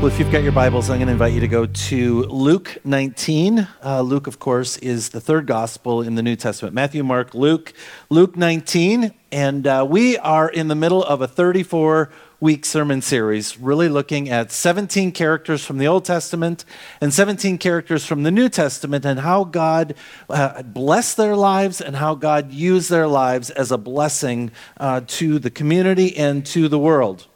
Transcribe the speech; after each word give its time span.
Well, 0.00 0.08
if 0.08 0.18
you've 0.18 0.32
got 0.32 0.42
your 0.42 0.52
Bibles, 0.52 0.88
I'm 0.88 0.96
going 0.96 1.08
to 1.08 1.12
invite 1.12 1.34
you 1.34 1.40
to 1.40 1.46
go 1.46 1.66
to 1.66 2.22
Luke 2.22 2.78
19. 2.84 3.68
Uh, 3.84 4.00
Luke, 4.00 4.26
of 4.26 4.38
course, 4.38 4.78
is 4.78 5.10
the 5.10 5.20
third 5.20 5.46
gospel 5.46 6.00
in 6.00 6.14
the 6.14 6.22
New 6.22 6.36
Testament 6.36 6.74
Matthew, 6.74 7.04
Mark, 7.04 7.34
Luke. 7.34 7.74
Luke 8.08 8.34
19. 8.34 9.12
And 9.30 9.66
uh, 9.66 9.86
we 9.86 10.16
are 10.16 10.48
in 10.48 10.68
the 10.68 10.74
middle 10.74 11.04
of 11.04 11.20
a 11.20 11.28
34 11.28 12.10
week 12.40 12.64
sermon 12.64 13.02
series, 13.02 13.58
really 13.58 13.90
looking 13.90 14.30
at 14.30 14.50
17 14.50 15.12
characters 15.12 15.66
from 15.66 15.76
the 15.76 15.86
Old 15.86 16.06
Testament 16.06 16.64
and 17.02 17.12
17 17.12 17.58
characters 17.58 18.06
from 18.06 18.22
the 18.22 18.30
New 18.30 18.48
Testament 18.48 19.04
and 19.04 19.20
how 19.20 19.44
God 19.44 19.94
uh, 20.30 20.62
blessed 20.62 21.18
their 21.18 21.36
lives 21.36 21.78
and 21.78 21.96
how 21.96 22.14
God 22.14 22.52
used 22.52 22.88
their 22.88 23.06
lives 23.06 23.50
as 23.50 23.70
a 23.70 23.76
blessing 23.76 24.50
uh, 24.78 25.02
to 25.08 25.38
the 25.38 25.50
community 25.50 26.16
and 26.16 26.46
to 26.46 26.68
the 26.68 26.78
world. 26.78 27.26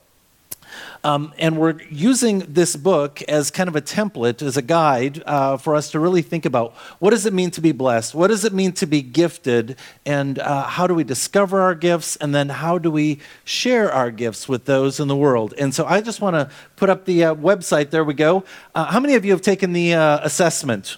Um, 1.04 1.34
and 1.38 1.58
we're 1.58 1.80
using 1.90 2.38
this 2.48 2.76
book 2.76 3.20
as 3.28 3.50
kind 3.50 3.68
of 3.68 3.76
a 3.76 3.82
template, 3.82 4.40
as 4.40 4.56
a 4.56 4.62
guide 4.62 5.22
uh, 5.26 5.58
for 5.58 5.76
us 5.76 5.90
to 5.90 6.00
really 6.00 6.22
think 6.22 6.46
about 6.46 6.72
what 6.98 7.10
does 7.10 7.26
it 7.26 7.34
mean 7.34 7.50
to 7.52 7.60
be 7.60 7.72
blessed? 7.72 8.14
What 8.14 8.28
does 8.28 8.46
it 8.46 8.54
mean 8.54 8.72
to 8.72 8.86
be 8.86 9.02
gifted? 9.02 9.76
And 10.06 10.38
uh, 10.38 10.62
how 10.62 10.86
do 10.86 10.94
we 10.94 11.04
discover 11.04 11.60
our 11.60 11.74
gifts? 11.74 12.16
And 12.16 12.34
then 12.34 12.48
how 12.48 12.78
do 12.78 12.90
we 12.90 13.20
share 13.44 13.92
our 13.92 14.10
gifts 14.10 14.48
with 14.48 14.64
those 14.64 14.98
in 14.98 15.06
the 15.08 15.16
world? 15.16 15.52
And 15.58 15.74
so 15.74 15.84
I 15.84 16.00
just 16.00 16.22
want 16.22 16.36
to 16.36 16.50
put 16.76 16.88
up 16.88 17.04
the 17.04 17.24
uh, 17.24 17.34
website. 17.34 17.90
There 17.90 18.02
we 18.02 18.14
go. 18.14 18.44
Uh, 18.74 18.86
how 18.86 18.98
many 18.98 19.14
of 19.14 19.26
you 19.26 19.32
have 19.32 19.42
taken 19.42 19.74
the 19.74 19.92
uh, 19.92 20.20
assessment? 20.22 20.96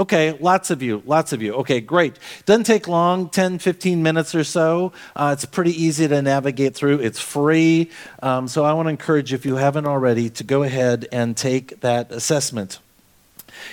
Okay, 0.00 0.32
lots 0.40 0.70
of 0.70 0.82
you, 0.82 1.02
lots 1.04 1.34
of 1.34 1.42
you. 1.42 1.52
Okay, 1.56 1.82
great. 1.82 2.18
Doesn't 2.46 2.64
take 2.64 2.88
long, 2.88 3.28
10, 3.28 3.58
15 3.58 4.02
minutes 4.02 4.34
or 4.34 4.44
so. 4.44 4.94
Uh, 5.14 5.34
it's 5.34 5.44
pretty 5.44 5.72
easy 5.72 6.08
to 6.08 6.22
navigate 6.22 6.74
through. 6.74 7.00
It's 7.00 7.20
free. 7.20 7.90
Um, 8.22 8.48
so 8.48 8.64
I 8.64 8.72
want 8.72 8.86
to 8.86 8.90
encourage 8.90 9.30
you, 9.30 9.34
if 9.34 9.44
you 9.44 9.56
haven't 9.56 9.84
already, 9.84 10.30
to 10.30 10.42
go 10.42 10.62
ahead 10.62 11.06
and 11.12 11.36
take 11.36 11.80
that 11.80 12.10
assessment. 12.12 12.78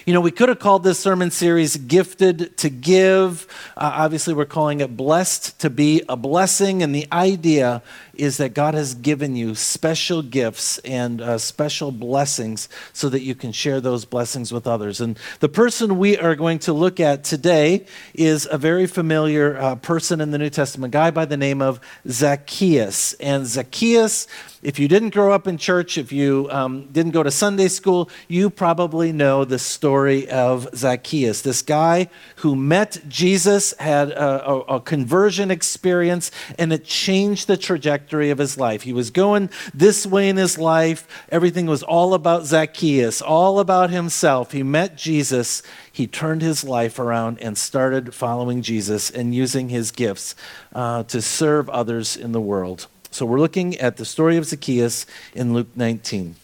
You 0.05 0.13
know, 0.13 0.19
we 0.19 0.31
could 0.31 0.49
have 0.49 0.59
called 0.59 0.83
this 0.83 0.99
sermon 0.99 1.31
series 1.31 1.77
Gifted 1.77 2.57
to 2.57 2.69
Give. 2.69 3.47
Uh, 3.77 3.91
obviously, 3.95 4.33
we're 4.33 4.45
calling 4.45 4.81
it 4.81 4.97
Blessed 4.97 5.57
to 5.61 5.69
Be 5.69 6.03
a 6.09 6.17
Blessing. 6.17 6.83
And 6.83 6.93
the 6.93 7.07
idea 7.09 7.81
is 8.17 8.37
that 8.37 8.53
God 8.53 8.73
has 8.73 8.95
given 8.95 9.35
you 9.35 9.55
special 9.55 10.21
gifts 10.21 10.79
and 10.79 11.21
uh, 11.21 11.37
special 11.37 11.91
blessings 11.91 12.67
so 12.93 13.09
that 13.09 13.21
you 13.21 13.35
can 13.35 13.51
share 13.51 13.79
those 13.79 14.05
blessings 14.05 14.51
with 14.51 14.65
others. 14.65 14.99
And 14.99 15.19
the 15.39 15.49
person 15.49 15.99
we 15.99 16.17
are 16.17 16.35
going 16.35 16.59
to 16.59 16.73
look 16.73 16.99
at 16.99 17.23
today 17.23 17.85
is 18.13 18.47
a 18.49 18.57
very 18.57 18.87
familiar 18.87 19.57
uh, 19.57 19.75
person 19.75 20.19
in 20.21 20.31
the 20.31 20.37
New 20.37 20.49
Testament—a 20.49 20.89
guy 20.89 21.11
by 21.11 21.25
the 21.25 21.37
name 21.37 21.61
of 21.61 21.79
Zacchaeus. 22.09 23.13
And 23.13 23.45
Zacchaeus, 23.45 24.27
if 24.63 24.79
you 24.79 24.87
didn't 24.87 25.13
grow 25.13 25.31
up 25.31 25.47
in 25.47 25.57
church, 25.57 25.97
if 25.97 26.11
you 26.11 26.47
um, 26.49 26.87
didn't 26.91 27.11
go 27.11 27.21
to 27.21 27.31
Sunday 27.31 27.67
school, 27.67 28.09
you 28.27 28.49
probably 28.49 29.11
know 29.11 29.45
the 29.45 29.59
story 29.59 30.27
of 30.29 30.67
Zacchaeus, 30.75 31.41
this 31.41 31.61
guy 31.61 32.09
who 32.37 32.55
met 32.55 32.99
Jesus, 33.07 33.73
had 33.77 34.09
a, 34.09 34.49
a, 34.49 34.59
a 34.77 34.81
conversion 34.81 35.51
experience, 35.51 36.31
and 36.57 36.73
it 36.73 36.83
changed 36.83 37.47
the 37.47 37.57
trajectory 37.57 38.06
trajectory 38.07 38.29
of 38.29 38.37
his 38.37 38.57
life. 38.57 38.83
He 38.83 38.93
was 38.93 39.11
going 39.11 39.49
this 39.73 40.05
way 40.05 40.29
in 40.29 40.37
his 40.37 40.57
life. 40.57 41.07
Everything 41.29 41.65
was 41.65 41.83
all 41.83 42.13
about 42.13 42.45
Zacchaeus, 42.45 43.21
all 43.21 43.59
about 43.59 43.89
himself. 43.89 44.53
He 44.53 44.63
met 44.63 44.95
Jesus. 44.95 45.61
He 45.91 46.07
turned 46.07 46.41
his 46.41 46.63
life 46.63 46.99
around 46.99 47.39
and 47.41 47.57
started 47.57 48.13
following 48.13 48.61
Jesus 48.61 49.09
and 49.09 49.35
using 49.35 49.69
his 49.69 49.91
gifts 49.91 50.35
uh, 50.73 51.03
to 51.03 51.21
serve 51.21 51.69
others 51.69 52.15
in 52.15 52.31
the 52.31 52.41
world. 52.41 52.87
So 53.11 53.25
we're 53.25 53.39
looking 53.39 53.75
at 53.77 53.97
the 53.97 54.05
story 54.05 54.37
of 54.37 54.45
Zacchaeus 54.45 55.05
in 55.33 55.53
Luke 55.53 55.75
19. 55.75 56.35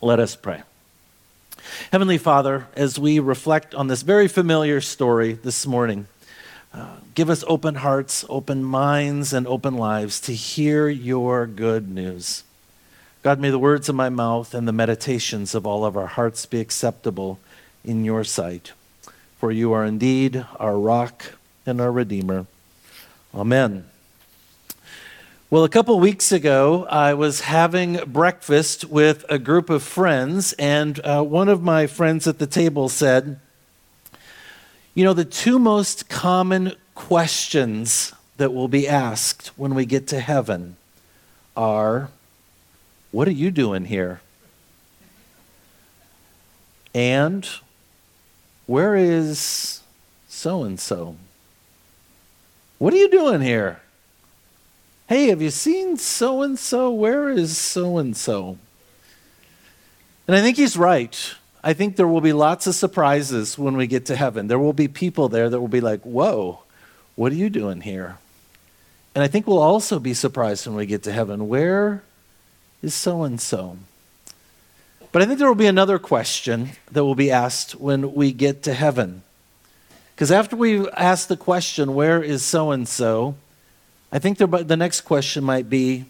Let 0.00 0.20
us 0.20 0.36
pray. 0.36 0.62
Heavenly 1.90 2.18
Father, 2.18 2.66
as 2.76 2.98
we 2.98 3.18
reflect 3.18 3.74
on 3.74 3.88
this 3.88 4.02
very 4.02 4.28
familiar 4.28 4.80
story 4.80 5.32
this 5.32 5.66
morning, 5.66 6.06
give 7.14 7.28
us 7.28 7.44
open 7.46 7.76
hearts, 7.76 8.24
open 8.28 8.64
minds, 8.64 9.32
and 9.32 9.46
open 9.46 9.76
lives 9.76 10.20
to 10.22 10.34
hear 10.34 10.88
your 10.88 11.46
good 11.46 11.90
news. 11.90 12.44
God, 13.22 13.38
may 13.38 13.50
the 13.50 13.58
words 13.58 13.88
of 13.88 13.94
my 13.94 14.08
mouth 14.08 14.54
and 14.54 14.66
the 14.66 14.72
meditations 14.72 15.54
of 15.54 15.66
all 15.66 15.84
of 15.84 15.96
our 15.96 16.06
hearts 16.06 16.46
be 16.46 16.60
acceptable 16.60 17.38
in 17.84 18.04
your 18.04 18.24
sight. 18.24 18.72
For 19.38 19.52
you 19.52 19.72
are 19.72 19.84
indeed 19.84 20.44
our 20.58 20.78
rock 20.78 21.34
and 21.66 21.80
our 21.80 21.92
Redeemer. 21.92 22.46
Amen. 23.34 23.84
Well, 25.50 25.64
a 25.64 25.68
couple 25.68 26.00
weeks 26.00 26.32
ago, 26.32 26.86
I 26.86 27.12
was 27.12 27.42
having 27.42 27.98
breakfast 28.06 28.86
with 28.86 29.24
a 29.28 29.38
group 29.38 29.68
of 29.68 29.82
friends, 29.82 30.54
and 30.54 30.98
uh, 31.04 31.22
one 31.22 31.50
of 31.50 31.62
my 31.62 31.86
friends 31.86 32.26
at 32.26 32.38
the 32.38 32.46
table 32.46 32.88
said, 32.88 33.38
you 34.94 35.04
know, 35.04 35.14
the 35.14 35.24
two 35.24 35.58
most 35.58 36.08
common 36.08 36.74
questions 36.94 38.12
that 38.36 38.52
will 38.52 38.68
be 38.68 38.86
asked 38.86 39.48
when 39.56 39.74
we 39.74 39.86
get 39.86 40.06
to 40.08 40.20
heaven 40.20 40.76
are 41.56 42.10
What 43.10 43.28
are 43.28 43.32
you 43.32 43.50
doing 43.50 43.86
here? 43.86 44.20
And 46.94 47.48
where 48.66 48.96
is 48.96 49.82
so 50.28 50.62
and 50.62 50.78
so? 50.78 51.16
What 52.78 52.92
are 52.92 52.98
you 52.98 53.10
doing 53.10 53.40
here? 53.40 53.80
Hey, 55.08 55.26
have 55.28 55.42
you 55.42 55.50
seen 55.50 55.96
so 55.96 56.42
and 56.42 56.58
so? 56.58 56.90
Where 56.90 57.30
is 57.30 57.56
so 57.56 57.98
and 57.98 58.16
so? 58.16 58.58
And 60.26 60.36
I 60.36 60.40
think 60.40 60.56
he's 60.56 60.76
right. 60.76 61.34
I 61.64 61.74
think 61.74 61.96
there 61.96 62.08
will 62.08 62.20
be 62.20 62.32
lots 62.32 62.66
of 62.66 62.74
surprises 62.74 63.56
when 63.56 63.76
we 63.76 63.86
get 63.86 64.06
to 64.06 64.16
heaven. 64.16 64.48
There 64.48 64.58
will 64.58 64.72
be 64.72 64.88
people 64.88 65.28
there 65.28 65.48
that 65.48 65.60
will 65.60 65.68
be 65.68 65.80
like, 65.80 66.00
whoa, 66.02 66.62
what 67.14 67.30
are 67.30 67.36
you 67.36 67.50
doing 67.50 67.82
here? 67.82 68.18
And 69.14 69.22
I 69.22 69.28
think 69.28 69.46
we'll 69.46 69.58
also 69.58 69.98
be 69.98 70.14
surprised 70.14 70.66
when 70.66 70.74
we 70.74 70.86
get 70.86 71.02
to 71.04 71.12
heaven. 71.12 71.48
Where 71.48 72.02
is 72.82 72.94
so 72.94 73.22
and 73.22 73.40
so? 73.40 73.76
But 75.12 75.22
I 75.22 75.26
think 75.26 75.38
there 75.38 75.46
will 75.46 75.54
be 75.54 75.66
another 75.66 75.98
question 75.98 76.70
that 76.90 77.04
will 77.04 77.14
be 77.14 77.30
asked 77.30 77.72
when 77.76 78.14
we 78.14 78.32
get 78.32 78.62
to 78.64 78.74
heaven. 78.74 79.22
Because 80.14 80.32
after 80.32 80.56
we 80.56 80.88
ask 80.90 81.28
the 81.28 81.36
question, 81.36 81.94
where 81.94 82.22
is 82.22 82.42
so 82.42 82.70
and 82.70 82.88
so? 82.88 83.36
I 84.10 84.18
think 84.18 84.38
the 84.38 84.76
next 84.76 85.02
question 85.02 85.44
might 85.44 85.70
be, 85.70 86.06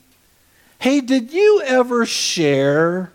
hey, 0.79 1.01
did 1.01 1.33
you 1.33 1.63
ever 1.67 2.07
share 2.07 3.13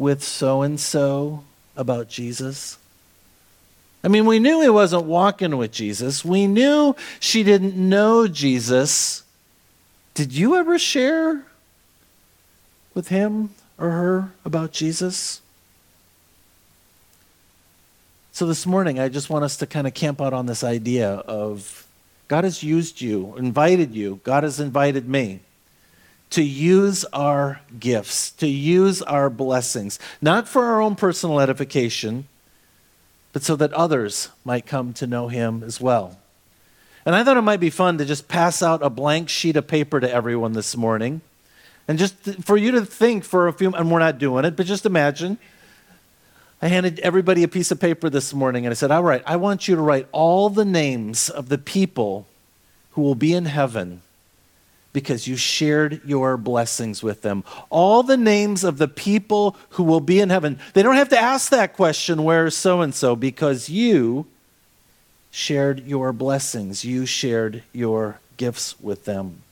with 0.00 0.22
so 0.22 0.62
and 0.62 0.80
so 0.80 1.44
about 1.76 2.08
Jesus? 2.08 2.78
I 4.02 4.08
mean, 4.08 4.24
we 4.24 4.38
knew 4.38 4.62
he 4.62 4.70
wasn't 4.70 5.04
walking 5.04 5.58
with 5.58 5.72
Jesus. 5.72 6.24
We 6.24 6.46
knew 6.46 6.96
she 7.20 7.42
didn't 7.42 7.76
know 7.76 8.26
Jesus. 8.26 9.24
Did 10.14 10.32
you 10.32 10.56
ever 10.56 10.78
share 10.78 11.44
with 12.94 13.08
him 13.08 13.50
or 13.76 13.90
her 13.90 14.32
about 14.42 14.72
Jesus? 14.72 15.42
So 18.32 18.46
this 18.46 18.64
morning, 18.64 18.98
I 18.98 19.10
just 19.10 19.28
want 19.28 19.44
us 19.44 19.58
to 19.58 19.66
kind 19.66 19.86
of 19.86 19.92
camp 19.92 20.22
out 20.22 20.32
on 20.32 20.46
this 20.46 20.64
idea 20.64 21.10
of 21.10 21.86
God 22.26 22.44
has 22.44 22.62
used 22.62 23.02
you, 23.02 23.36
invited 23.36 23.94
you, 23.94 24.20
God 24.24 24.44
has 24.44 24.60
invited 24.60 25.06
me 25.06 25.40
to 26.30 26.42
use 26.42 27.04
our 27.06 27.60
gifts, 27.78 28.30
to 28.32 28.46
use 28.46 29.02
our 29.02 29.28
blessings, 29.28 29.98
not 30.22 30.48
for 30.48 30.64
our 30.64 30.80
own 30.80 30.94
personal 30.94 31.40
edification, 31.40 32.26
but 33.32 33.42
so 33.42 33.56
that 33.56 33.72
others 33.72 34.28
might 34.44 34.66
come 34.66 34.92
to 34.94 35.06
know 35.06 35.28
him 35.28 35.62
as 35.62 35.80
well. 35.80 36.18
And 37.04 37.14
I 37.14 37.24
thought 37.24 37.36
it 37.36 37.42
might 37.42 37.60
be 37.60 37.70
fun 37.70 37.98
to 37.98 38.04
just 38.04 38.28
pass 38.28 38.62
out 38.62 38.82
a 38.82 38.90
blank 38.90 39.28
sheet 39.28 39.56
of 39.56 39.66
paper 39.66 40.00
to 40.00 40.10
everyone 40.10 40.52
this 40.52 40.76
morning. 40.76 41.20
And 41.88 41.98
just 41.98 42.14
for 42.44 42.56
you 42.56 42.72
to 42.72 42.84
think 42.84 43.24
for 43.24 43.48
a 43.48 43.52
few, 43.52 43.72
and 43.72 43.90
we're 43.90 43.98
not 43.98 44.18
doing 44.18 44.44
it, 44.44 44.56
but 44.56 44.66
just 44.66 44.86
imagine. 44.86 45.38
I 46.62 46.68
handed 46.68 47.00
everybody 47.00 47.42
a 47.42 47.48
piece 47.48 47.70
of 47.70 47.80
paper 47.80 48.10
this 48.10 48.34
morning 48.34 48.66
and 48.66 48.70
I 48.70 48.74
said, 48.74 48.90
All 48.90 49.02
right, 49.02 49.22
I 49.26 49.36
want 49.36 49.66
you 49.66 49.76
to 49.76 49.82
write 49.82 50.06
all 50.12 50.50
the 50.50 50.64
names 50.64 51.30
of 51.30 51.48
the 51.48 51.58
people 51.58 52.26
who 52.92 53.02
will 53.02 53.14
be 53.14 53.32
in 53.32 53.46
heaven 53.46 54.02
because 54.92 55.26
you 55.26 55.36
shared 55.36 56.00
your 56.04 56.36
blessings 56.36 57.02
with 57.02 57.22
them. 57.22 57.44
All 57.68 58.02
the 58.02 58.16
names 58.16 58.64
of 58.64 58.78
the 58.78 58.88
people 58.88 59.56
who 59.70 59.84
will 59.84 60.00
be 60.00 60.20
in 60.20 60.30
heaven, 60.30 60.58
they 60.74 60.82
don't 60.82 60.96
have 60.96 61.10
to 61.10 61.18
ask 61.18 61.50
that 61.50 61.74
question, 61.74 62.24
where 62.24 62.46
is 62.46 62.56
so 62.56 62.80
and 62.80 62.94
so? 62.94 63.14
Because 63.14 63.68
you 63.68 64.26
shared 65.30 65.86
your 65.86 66.12
blessings, 66.12 66.84
you 66.84 67.06
shared 67.06 67.62
your 67.72 68.18
gifts 68.36 68.80
with 68.80 69.04
them 69.04 69.42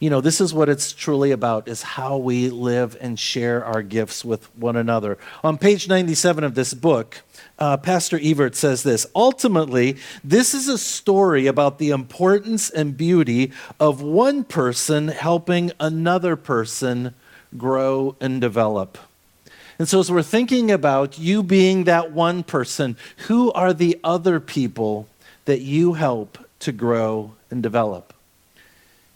you 0.00 0.10
know, 0.10 0.20
this 0.20 0.40
is 0.40 0.52
what 0.52 0.68
it's 0.68 0.92
truly 0.92 1.30
about 1.30 1.68
is 1.68 1.82
how 1.82 2.16
we 2.16 2.48
live 2.48 2.96
and 3.00 3.18
share 3.18 3.64
our 3.64 3.82
gifts 3.82 4.24
with 4.24 4.44
one 4.56 4.74
another. 4.74 5.16
On 5.44 5.56
page 5.56 5.88
97 5.88 6.42
of 6.42 6.54
this 6.56 6.74
book, 6.74 7.22
uh, 7.58 7.76
Pastor 7.76 8.18
Evert 8.18 8.56
says 8.56 8.82
this 8.82 9.06
Ultimately, 9.14 9.98
this 10.24 10.54
is 10.54 10.66
a 10.66 10.78
story 10.78 11.46
about 11.46 11.78
the 11.78 11.90
importance 11.90 12.68
and 12.70 12.96
beauty 12.96 13.52
of 13.78 14.02
one 14.02 14.42
person 14.42 15.08
helping 15.08 15.70
another 15.78 16.34
person 16.34 17.14
grow, 17.56 18.16
and 18.20 18.40
develop. 18.40 18.98
And 19.78 19.88
so, 19.88 20.00
as 20.00 20.10
we're 20.10 20.22
thinking 20.22 20.70
about 20.70 21.18
you 21.18 21.42
being 21.42 21.84
that 21.84 22.12
one 22.12 22.42
person, 22.42 22.96
who 23.28 23.50
are 23.52 23.72
the 23.72 23.98
other 24.04 24.40
people 24.40 25.08
that 25.46 25.60
you 25.60 25.94
help 25.94 26.38
to 26.60 26.72
grow 26.72 27.32
and 27.50 27.62
develop? 27.62 28.12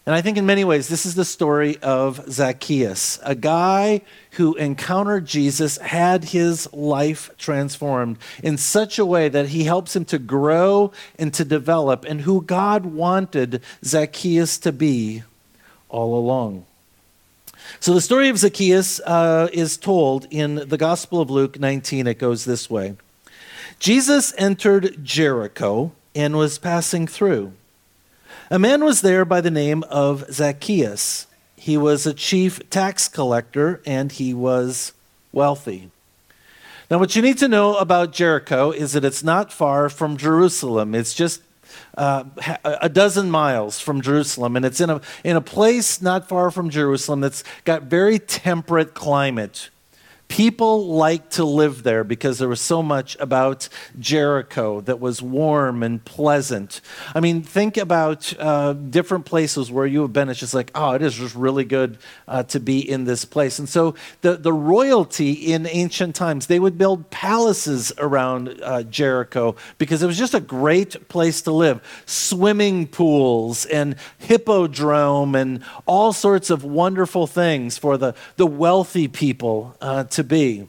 And 0.07 0.15
I 0.15 0.21
think 0.21 0.37
in 0.37 0.45
many 0.45 0.65
ways, 0.65 0.89
this 0.89 1.07
is 1.07 1.15
the 1.15 1.25
story 1.25 1.79
of 1.79 2.31
Zacchaeus, 2.31 3.19
a 3.23 3.35
guy 3.35 4.03
who 4.33 4.55
encountered 4.55 5.25
Jesus, 5.25 5.79
had 5.79 6.25
his 6.25 6.71
life 6.75 7.31
transformed 7.39 8.19
in 8.43 8.59
such 8.59 8.99
a 8.99 9.07
way 9.07 9.31
that 9.31 9.49
he 9.49 9.65
helps 9.65 9.97
him 9.97 10.05
to 10.07 10.19
grow 10.19 10.93
and 11.19 11.33
to 11.33 11.45
develop, 11.45 12.05
and 12.05 12.21
who 12.21 12.43
God 12.43 12.85
wanted 12.85 13.63
Zacchaeus 13.83 14.59
to 14.59 14.73
be 14.73 15.23
all 15.89 16.19
along. 16.19 16.67
So 17.81 17.95
the 17.95 18.03
story 18.03 18.29
of 18.29 18.37
Zacchaeus 18.37 19.01
uh, 19.01 19.49
is 19.55 19.79
told 19.79 20.27
in 20.31 20.69
the 20.69 20.77
Gospel 20.77 21.23
of 21.23 21.31
Luke 21.31 21.59
19. 21.59 22.07
It 22.07 22.19
goes 22.19 22.45
this 22.45 22.69
way 22.69 22.97
Jesus 23.79 24.35
entered 24.37 25.03
Jericho 25.03 25.93
and 26.15 26.37
was 26.37 26.59
passing 26.59 27.07
through. 27.07 27.55
A 28.55 28.59
man 28.61 28.85
was 28.85 29.01
there 29.01 29.25
by 29.25 29.41
the 29.41 29.51
name 29.51 29.83
of 29.91 30.33
Zacchaeus. 30.33 31.27
He 31.57 31.77
was 31.77 32.07
a 32.07 32.15
chief 32.15 32.71
tax 32.71 33.09
collector 33.09 33.83
and 33.85 34.13
he 34.13 34.33
was 34.33 34.93
wealthy. 35.33 35.91
Now, 36.89 36.99
what 36.99 37.17
you 37.17 37.23
need 37.23 37.39
to 37.39 37.49
know 37.49 37.77
about 37.77 38.13
Jericho 38.13 38.71
is 38.71 38.93
that 38.93 39.05
it's 39.05 39.25
not 39.25 39.53
far 39.53 39.89
from 39.89 40.17
Jerusalem. 40.17 40.95
It's 40.95 41.15
just 41.15 41.43
uh, 41.99 42.23
a 42.65 42.89
dozen 42.89 43.29
miles 43.29 43.81
from 43.81 44.01
Jerusalem, 44.01 44.55
and 44.55 44.65
it's 44.65 44.81
in 44.81 44.89
a, 44.89 45.01
in 45.25 45.35
a 45.35 45.41
place 45.41 46.01
not 46.01 46.29
far 46.29 46.53
from 46.53 46.71
Jerusalem 46.71 47.23
that's 47.23 47.43
got 47.65 47.83
very 47.83 48.21
temperate 48.21 48.95
climate. 48.95 49.69
People 50.29 50.89
liked 50.89 51.33
to 51.33 51.45
live 51.45 51.83
there 51.83 52.03
because 52.03 52.39
there 52.39 52.49
was 52.49 52.61
so 52.61 52.83
much 52.83 53.17
about 53.21 53.69
Jericho 53.99 54.81
that 54.81 54.99
was 54.99 55.23
warm 55.23 55.83
and 55.83 56.05
pleasant. 56.05 56.81
I 57.15 57.21
mean, 57.21 57.43
think 57.43 57.77
about 57.77 58.33
uh, 58.39 58.73
different 58.73 59.27
places 59.27 59.71
where 59.71 59.87
you 59.87 60.03
have 60.03 60.13
been. 60.13 60.29
It's 60.29 60.41
just 60.41 60.55
like, 60.55 60.73
oh, 60.75 60.93
it 60.93 61.03
is 61.03 61.15
just 61.15 61.35
really 61.37 61.65
good 61.65 61.99
uh, 62.27 62.43
to 62.45 62.59
be 62.59 62.79
in 62.79 63.05
this 63.05 63.25
place. 63.25 63.59
And 63.59 63.69
so 63.69 63.95
the, 64.23 64.37
the 64.37 64.53
royalty 64.53 65.33
in 65.33 65.67
ancient 65.67 66.17
times, 66.17 66.47
they 66.47 66.59
would 66.59 66.79
build 66.79 67.11
palaces 67.11 67.93
around 67.99 68.61
uh, 68.63 68.83
Jericho 68.85 69.55
because 69.79 70.03
it 70.03 70.07
was 70.07 70.19
just 70.19 70.35
a 70.35 70.41
great 70.41 71.09
place 71.09 71.43
to 71.43 71.53
live. 71.53 71.81
Swimming 72.07 72.87
pools 72.87 73.67
and 73.67 73.95
hippodrome 74.19 75.35
and 75.35 75.63
all 75.87 76.13
sorts 76.13 76.51
of 76.51 76.65
wonderful 76.65 77.27
things 77.27 77.79
for 77.79 77.97
the, 77.97 78.15
the 78.37 78.47
wealthy 78.47 79.07
people 79.07 79.77
uh, 79.81 80.05
to 80.15 80.25
be. 80.25 80.67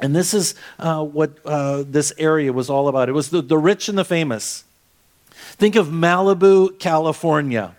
And 0.00 0.14
this 0.14 0.32
is 0.32 0.54
uh, 0.78 1.04
what 1.04 1.44
uh, 1.44 1.84
this 1.86 2.12
area 2.18 2.52
was 2.52 2.70
all 2.70 2.88
about. 2.88 3.08
It 3.08 3.12
was 3.12 3.30
the, 3.30 3.42
the 3.42 3.58
rich 3.58 3.88
and 3.88 3.98
the 3.98 4.04
famous. 4.04 4.64
Think 5.30 5.76
of 5.76 5.88
Malibu, 5.88 6.78
California. 6.78 7.74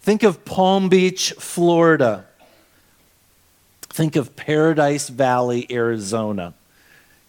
Think 0.00 0.22
of 0.22 0.44
Palm 0.44 0.88
Beach, 0.88 1.32
Florida. 1.38 2.26
Think 3.82 4.16
of 4.16 4.34
Paradise 4.36 5.08
Valley, 5.08 5.66
Arizona. 5.70 6.54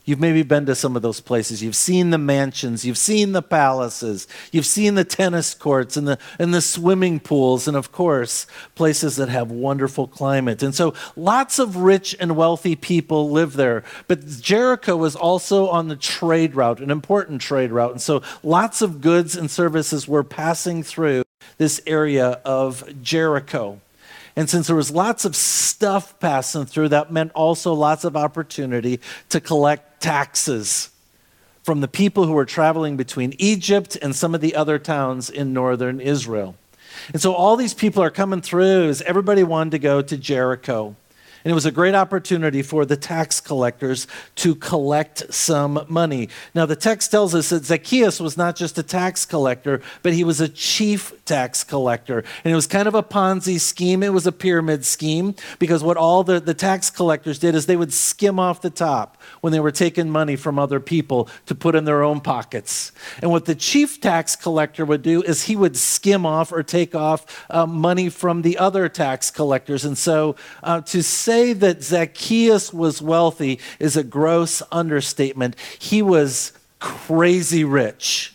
You've 0.04 0.20
maybe 0.20 0.42
been 0.42 0.66
to 0.66 0.74
some 0.74 0.96
of 0.96 1.04
those 1.04 1.20
places. 1.20 1.62
You've 1.62 1.76
seen 1.76 2.10
the 2.10 2.18
mansions, 2.18 2.84
you've 2.84 2.98
seen 2.98 3.34
the 3.34 3.42
palaces, 3.42 4.28
you've 4.52 4.66
seen 4.66 4.96
the 4.96 5.04
tennis 5.04 5.54
courts 5.54 5.96
and 5.96 6.08
the, 6.08 6.18
and 6.40 6.54
the 6.54 6.62
swimming 6.62 7.20
pools, 7.20 7.68
and 7.68 7.78
of 7.78 7.92
course, 7.92 8.48
places 8.74 9.16
that 9.18 9.30
have 9.30 9.52
wonderful 9.52 10.08
climate. 10.08 10.64
And 10.64 10.74
so 10.74 10.96
lots 11.16 11.60
of 11.60 11.76
rich 11.78 12.16
and 12.20 12.36
wealthy 12.36 12.76
people 12.76 13.30
live 13.30 13.54
there. 13.54 13.84
But 14.08 14.28
Jericho 14.28 14.98
was 14.98 15.16
also 15.16 15.68
on 15.68 15.88
the 15.88 15.96
trade 15.96 16.56
route, 16.56 16.80
an 16.80 16.90
important 16.90 17.42
trade 17.42 17.72
route. 17.72 17.92
And 17.92 18.02
so 18.02 18.24
lots 18.42 18.82
of 18.82 19.02
goods 19.02 19.36
and 19.36 19.52
services 19.52 20.08
were 20.08 20.24
passing 20.24 20.82
through 20.82 21.24
this 21.58 21.80
area 21.86 22.42
of 22.44 22.84
Jericho. 23.04 23.80
And 24.36 24.50
since 24.50 24.68
there 24.68 24.76
was 24.76 24.92
lots 24.92 25.26
of 25.26 25.36
stuff 25.36 26.20
passing 26.20 26.66
through, 26.66 26.90
that 26.90 27.12
meant 27.12 27.32
also 27.34 27.74
lots 27.74 28.04
of 28.04 28.16
opportunity 28.16 29.00
to 29.30 29.42
collect 29.42 30.02
taxes 30.02 30.90
from 31.64 31.82
the 31.82 31.88
people 31.88 32.26
who 32.26 32.34
were 32.34 32.46
traveling 32.46 32.98
between 32.98 33.34
Egypt 33.38 33.98
and 34.02 34.16
some 34.16 34.34
of 34.34 34.42
the 34.42 34.56
other 34.56 34.80
towns 34.80 35.30
in 35.30 35.54
northern 35.54 36.00
Israel. 36.00 36.56
And 37.14 37.22
so 37.22 37.34
all 37.34 37.56
these 37.56 37.74
people 37.74 38.04
are 38.04 38.10
coming 38.10 38.42
through 38.42 38.90
as 38.90 39.02
everybody 39.04 39.44
wanted 39.44 39.72
to 39.72 39.80
go 39.80 40.02
to 40.02 40.18
Jericho. 40.18 40.96
And 41.44 41.52
it 41.52 41.56
was 41.56 41.66
a 41.66 41.72
great 41.72 41.96
opportunity 41.96 42.62
for 42.62 42.86
the 42.86 42.98
tax 42.98 43.40
collectors 43.42 44.08
to 44.36 44.56
collect 44.56 45.34
some 45.34 45.86
money. 45.88 46.30
Now, 46.54 46.66
the 46.66 46.76
text 46.76 47.12
tells 47.12 47.34
us 47.34 47.50
that 47.50 47.66
Zacchaeus 47.66 48.20
was 48.20 48.38
not 48.38 48.56
just 48.56 48.78
a 48.78 48.84
tax 48.84 49.26
collector, 49.26 49.82
but 50.04 50.14
he 50.14 50.24
was 50.24 50.40
a 50.40 50.50
chief 50.50 51.14
tax 51.26 51.64
collector. 51.64 52.24
And 52.44 52.52
it 52.52 52.56
was 52.56 52.68
kind 52.68 52.88
of 52.88 52.96
a 52.96 53.04
Ponzi 53.04 53.60
scheme, 53.60 54.04
it 54.04 54.14
was 54.14 54.28
a 54.28 54.32
pyramid 54.32 54.86
scheme, 54.86 55.36
because 55.60 55.84
what 55.84 55.98
all 55.98 56.24
the, 56.24 56.40
the 56.40 56.54
tax 56.54 56.90
collectors 56.90 57.40
did 57.40 57.56
is 57.56 57.66
they 57.66 57.76
would 57.76 57.94
skim 57.94 58.40
off 58.40 58.62
the 58.62 58.70
top 58.70 59.18
when 59.42 59.54
they 59.54 59.60
were 59.60 59.72
taking 59.72 60.10
money 60.10 60.36
from 60.36 60.60
other 60.60 60.80
people 60.80 61.30
to 61.46 61.56
put 61.56 61.76
in 61.76 61.86
their 61.86 62.04
own 62.04 62.22
pockets. 62.22 62.92
And 63.22 63.32
what 63.32 63.46
the 63.46 63.56
chief 63.56 64.00
tax 64.02 64.36
collector 64.36 64.86
would 64.86 65.02
do 65.02 65.22
is 65.24 65.44
he 65.44 65.56
would 65.56 65.78
skim 65.78 66.26
off 66.26 66.52
or 66.52 66.64
take 66.64 66.94
off 66.96 67.46
uh, 67.50 67.66
money 67.66 68.10
from 68.10 68.42
the 68.42 68.58
other 68.58 68.90
tax 68.90 69.32
collectors. 69.32 69.86
And 69.86 69.98
so 69.98 70.36
uh, 70.64 70.82
to 70.82 71.02
say 71.32 71.54
that 71.54 71.82
Zacchaeus 71.82 72.74
was 72.74 73.02
wealthy 73.02 73.58
is 73.80 73.96
a 73.96 74.04
gross 74.04 74.62
understatement. 74.70 75.56
He 75.80 76.02
was 76.02 76.52
crazy 76.80 77.64
rich. 77.64 78.34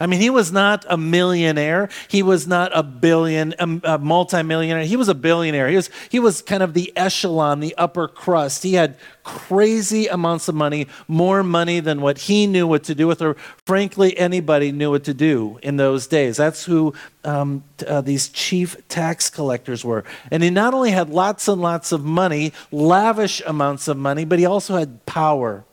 I 0.00 0.06
mean, 0.06 0.20
he 0.20 0.30
was 0.30 0.50
not 0.50 0.86
a 0.88 0.96
millionaire. 0.96 1.90
He 2.08 2.22
was 2.22 2.46
not 2.46 2.72
a 2.74 2.82
billion, 2.82 3.54
a, 3.58 3.94
a 3.94 3.98
multimillionaire. 3.98 4.84
He 4.84 4.96
was 4.96 5.08
a 5.08 5.14
billionaire. 5.14 5.68
He 5.68 5.76
was, 5.76 5.90
he 6.08 6.18
was 6.18 6.40
kind 6.40 6.62
of 6.62 6.72
the 6.72 6.90
echelon, 6.96 7.60
the 7.60 7.74
upper 7.76 8.08
crust. 8.08 8.62
He 8.62 8.72
had 8.74 8.96
crazy 9.24 10.06
amounts 10.06 10.48
of 10.48 10.54
money, 10.54 10.86
more 11.06 11.42
money 11.42 11.80
than 11.80 12.00
what 12.00 12.16
he 12.16 12.46
knew 12.46 12.66
what 12.66 12.82
to 12.84 12.94
do 12.94 13.06
with, 13.06 13.20
or 13.20 13.34
frankly, 13.66 14.16
anybody 14.16 14.72
knew 14.72 14.90
what 14.90 15.04
to 15.04 15.12
do 15.12 15.58
in 15.62 15.76
those 15.76 16.06
days. 16.06 16.38
That's 16.38 16.64
who 16.64 16.94
um, 17.22 17.62
uh, 17.86 18.00
these 18.00 18.30
chief 18.30 18.88
tax 18.88 19.28
collectors 19.28 19.84
were. 19.84 20.04
And 20.30 20.42
he 20.42 20.48
not 20.48 20.72
only 20.72 20.92
had 20.92 21.10
lots 21.10 21.46
and 21.46 21.60
lots 21.60 21.92
of 21.92 22.02
money, 22.02 22.54
lavish 22.72 23.42
amounts 23.46 23.86
of 23.86 23.98
money, 23.98 24.24
but 24.24 24.38
he 24.38 24.46
also 24.46 24.78
had 24.78 25.04
power 25.04 25.64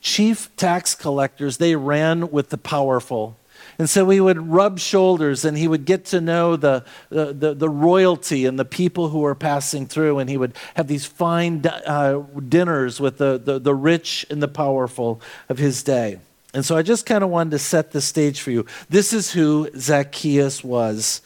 chief 0.00 0.54
tax 0.56 0.94
collectors, 0.94 1.56
they 1.56 1.76
ran 1.76 2.30
with 2.30 2.50
the 2.50 2.58
powerful. 2.58 3.36
And 3.78 3.88
so 3.88 4.08
he 4.10 4.20
would 4.20 4.48
rub 4.48 4.80
shoulders 4.80 5.44
and 5.44 5.56
he 5.56 5.68
would 5.68 5.84
get 5.84 6.04
to 6.06 6.20
know 6.20 6.56
the, 6.56 6.84
the, 7.10 7.32
the, 7.32 7.54
the 7.54 7.68
royalty 7.68 8.44
and 8.44 8.58
the 8.58 8.64
people 8.64 9.10
who 9.10 9.20
were 9.20 9.36
passing 9.36 9.86
through. 9.86 10.18
And 10.18 10.28
he 10.28 10.36
would 10.36 10.54
have 10.74 10.88
these 10.88 11.06
fine 11.06 11.64
uh, 11.64 12.24
dinners 12.48 13.00
with 13.00 13.18
the, 13.18 13.40
the, 13.42 13.60
the 13.60 13.74
rich 13.74 14.26
and 14.30 14.42
the 14.42 14.48
powerful 14.48 15.20
of 15.48 15.58
his 15.58 15.84
day. 15.84 16.18
And 16.52 16.64
so 16.64 16.76
I 16.76 16.82
just 16.82 17.06
kind 17.06 17.22
of 17.22 17.30
wanted 17.30 17.50
to 17.50 17.58
set 17.60 17.92
the 17.92 18.00
stage 18.00 18.40
for 18.40 18.50
you. 18.50 18.66
This 18.88 19.12
is 19.12 19.32
who 19.32 19.70
Zacchaeus 19.76 20.64
was. 20.64 21.22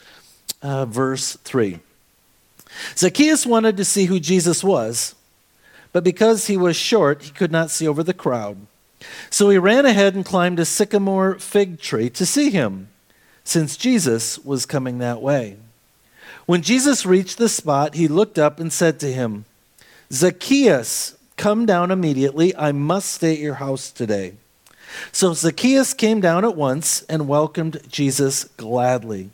Uh, 0.60 0.84
verse 0.84 1.36
3. 1.44 1.80
Zacchaeus 2.96 3.46
wanted 3.46 3.76
to 3.76 3.84
see 3.84 4.04
who 4.06 4.20
Jesus 4.20 4.62
was, 4.62 5.14
but 5.92 6.04
because 6.04 6.46
he 6.46 6.56
was 6.56 6.76
short, 6.76 7.22
he 7.22 7.30
could 7.30 7.50
not 7.50 7.70
see 7.70 7.86
over 7.86 8.02
the 8.02 8.14
crowd. 8.14 8.58
So 9.30 9.50
he 9.50 9.58
ran 9.58 9.86
ahead 9.86 10.14
and 10.14 10.24
climbed 10.24 10.60
a 10.60 10.64
sycamore 10.64 11.38
fig 11.38 11.80
tree 11.80 12.10
to 12.10 12.26
see 12.26 12.50
him, 12.50 12.88
since 13.44 13.76
Jesus 13.76 14.38
was 14.38 14.66
coming 14.66 14.98
that 14.98 15.22
way. 15.22 15.56
When 16.46 16.62
Jesus 16.62 17.06
reached 17.06 17.38
the 17.38 17.48
spot, 17.48 17.94
he 17.94 18.08
looked 18.08 18.38
up 18.38 18.58
and 18.58 18.72
said 18.72 18.98
to 19.00 19.12
him, 19.12 19.44
Zacchaeus, 20.12 21.16
come 21.36 21.66
down 21.66 21.90
immediately. 21.90 22.54
I 22.56 22.72
must 22.72 23.10
stay 23.10 23.34
at 23.34 23.40
your 23.40 23.54
house 23.54 23.90
today. 23.90 24.34
So 25.10 25.32
Zacchaeus 25.32 25.94
came 25.94 26.20
down 26.20 26.44
at 26.44 26.56
once 26.56 27.02
and 27.02 27.28
welcomed 27.28 27.80
Jesus 27.88 28.44
gladly. 28.44 29.30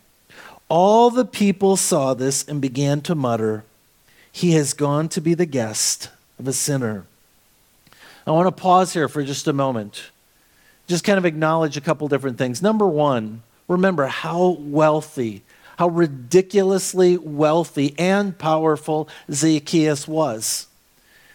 All 0.69 1.11
the 1.11 1.25
people 1.25 1.77
saw 1.77 2.15
this 2.15 2.47
and 2.47 2.61
began 2.61 3.01
to 3.03 3.15
mutter, 3.15 3.65
He 4.31 4.53
has 4.53 4.73
gone 4.73 5.09
to 5.09 5.21
be 5.21 5.35
the 5.35 5.47
guest 5.47 6.11
of 6.39 6.47
a 6.47 6.53
sinner. 6.53 7.07
I 8.29 8.33
want 8.33 8.55
to 8.55 8.63
pause 8.63 8.93
here 8.93 9.09
for 9.09 9.25
just 9.25 9.49
a 9.49 9.55
moment. 9.55 10.11
Just 10.87 11.03
kind 11.03 11.17
of 11.17 11.25
acknowledge 11.25 11.79
a 11.79 11.81
couple 11.81 12.09
different 12.09 12.37
things. 12.37 12.61
Number 12.61 12.87
one, 12.87 13.43
remember 13.69 14.05
how 14.07 14.59
wealthy, 14.61 15.43
how 15.79 15.89
ridiculously 15.89 17.17
wealthy 17.17 17.95
and 17.99 18.37
powerful 18.37 19.09
Zacchaeus 19.31 20.07
was. 20.07 20.67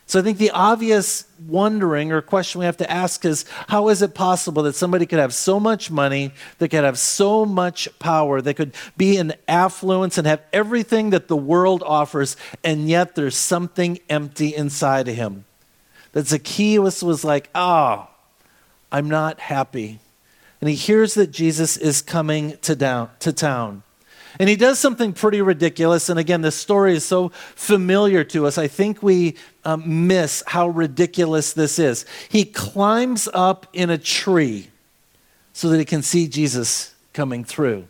So 0.06 0.20
I 0.20 0.22
think 0.22 0.38
the 0.38 0.52
obvious 0.52 1.26
wondering 1.48 2.12
or 2.12 2.22
question 2.22 2.60
we 2.60 2.66
have 2.66 2.78
to 2.78 2.92
ask 2.92 3.26
is 3.26 3.46
how 3.70 3.90
is 3.90 4.04
it 4.04 4.14
possible 4.14 4.62
that 4.62 4.76
somebody 4.76 5.08
could 5.08 5.18
have 5.18 5.34
so 5.34 5.60
much 5.60 5.90
money, 5.90 6.32
that 6.60 6.70
could 6.70 6.84
have 6.84 7.00
so 7.00 7.44
much 7.44 7.88
power, 7.98 8.40
that 8.40 8.54
could 8.54 8.76
be 8.98 9.18
in 9.18 9.34
affluence 9.48 10.20
and 10.20 10.28
have 10.28 10.42
everything 10.54 11.10
that 11.10 11.28
the 11.28 11.38
world 11.38 11.82
offers, 11.84 12.38
and 12.64 12.88
yet 12.88 13.16
there's 13.16 13.36
something 13.36 13.98
empty 14.10 14.54
inside 14.54 15.08
of 15.08 15.16
him? 15.16 15.46
That 16.14 16.28
Zacchaeus 16.28 17.04
was 17.04 17.24
like, 17.24 17.50
ah, 17.54 18.08
oh, 18.08 18.16
I'm 18.92 19.10
not 19.10 19.40
happy. 19.40 20.00
And 20.62 20.70
he 20.70 20.76
hears 20.76 21.16
that 21.16 21.32
Jesus 21.32 21.76
is 21.76 22.02
coming 22.02 22.58
to, 22.62 22.76
down, 22.76 23.10
to 23.20 23.34
town. 23.34 23.84
And 24.40 24.50
he 24.50 24.56
does 24.56 24.80
something 24.80 25.14
pretty 25.14 25.42
ridiculous. 25.42 26.10
And 26.10 26.18
again, 26.18 26.42
this 26.42 26.56
story 26.56 26.96
is 26.96 27.06
so 27.06 27.30
familiar 27.56 28.24
to 28.26 28.48
us. 28.48 28.58
I 28.58 28.68
think 28.68 29.04
we 29.04 29.36
um, 29.64 30.08
miss 30.08 30.42
how 30.48 30.70
ridiculous 30.70 31.54
this 31.54 31.78
is. 31.78 32.06
He 32.30 32.46
climbs 32.46 33.28
up 33.34 33.68
in 33.74 33.90
a 33.90 33.98
tree 33.98 34.70
so 35.54 35.70
that 35.70 35.78
he 35.78 35.86
can 35.86 36.02
see 36.02 36.28
Jesus 36.28 36.96
coming 37.14 37.44
through. 37.44 37.88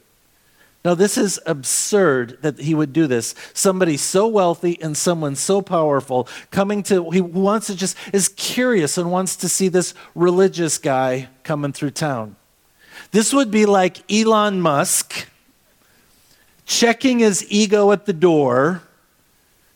Now, 0.85 0.95
this 0.95 1.17
is 1.17 1.39
absurd 1.45 2.39
that 2.41 2.59
he 2.59 2.75
would 2.75 2.91
do 2.91 3.07
this. 3.07 3.35
Somebody 3.53 3.95
so 3.95 4.27
wealthy 4.27 4.81
and 4.81 4.97
someone 4.97 5.35
so 5.35 5.61
powerful 5.61 6.27
coming 6.51 6.83
to, 6.83 7.09
he 7.11 7.21
wants 7.21 7.67
to 7.67 7.75
just, 7.75 7.95
is 8.11 8.27
curious 8.27 8.97
and 8.97 9.09
wants 9.09 9.37
to 9.37 9.49
see 9.49 9.69
this 9.69 9.93
religious 10.13 10.77
guy 10.77 11.29
coming 11.43 11.71
through 11.71 11.91
town. 11.91 12.35
This 13.11 13.33
would 13.33 13.49
be 13.49 13.65
like 13.65 14.11
Elon 14.11 14.59
Musk 14.59 15.29
checking 16.65 17.19
his 17.19 17.45
ego 17.49 17.91
at 17.91 18.05
the 18.05 18.13
door 18.13 18.81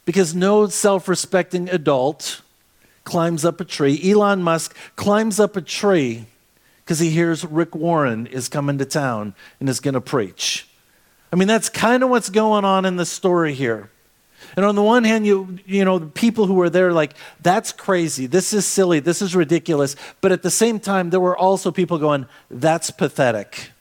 because 0.03 0.35
no 0.35 0.67
self 0.67 1.07
respecting 1.07 1.69
adult 1.69 2.41
climbs 3.05 3.45
up 3.45 3.61
a 3.61 3.65
tree. 3.65 4.11
Elon 4.11 4.43
Musk 4.43 4.75
climbs 4.97 5.39
up 5.39 5.55
a 5.55 5.61
tree 5.61 6.25
because 6.83 6.99
he 6.99 7.11
hears 7.11 7.45
Rick 7.45 7.75
Warren 7.75 8.27
is 8.27 8.49
coming 8.49 8.77
to 8.77 8.85
town 8.85 9.35
and 9.61 9.69
is 9.69 9.79
going 9.79 9.93
to 9.93 10.01
preach. 10.01 10.67
I 11.31 11.35
mean, 11.35 11.47
that's 11.47 11.69
kind 11.69 12.03
of 12.03 12.09
what's 12.09 12.29
going 12.29 12.65
on 12.65 12.85
in 12.85 12.95
the 12.95 13.05
story 13.05 13.53
here. 13.53 13.89
And 14.55 14.65
on 14.65 14.75
the 14.75 14.83
one 14.83 15.03
hand, 15.03 15.25
you, 15.25 15.59
you 15.65 15.83
know, 15.83 15.99
the 15.99 16.07
people 16.07 16.45
who 16.45 16.53
were 16.53 16.69
there, 16.69 16.93
like, 16.93 17.13
that's 17.41 17.71
crazy. 17.71 18.27
This 18.27 18.53
is 18.53 18.65
silly. 18.65 18.99
This 18.99 19.21
is 19.21 19.35
ridiculous. 19.35 19.95
But 20.21 20.31
at 20.31 20.41
the 20.41 20.51
same 20.51 20.79
time, 20.79 21.09
there 21.09 21.19
were 21.19 21.37
also 21.37 21.71
people 21.71 21.97
going, 21.97 22.25
that's 22.49 22.89
pathetic. 22.89 23.71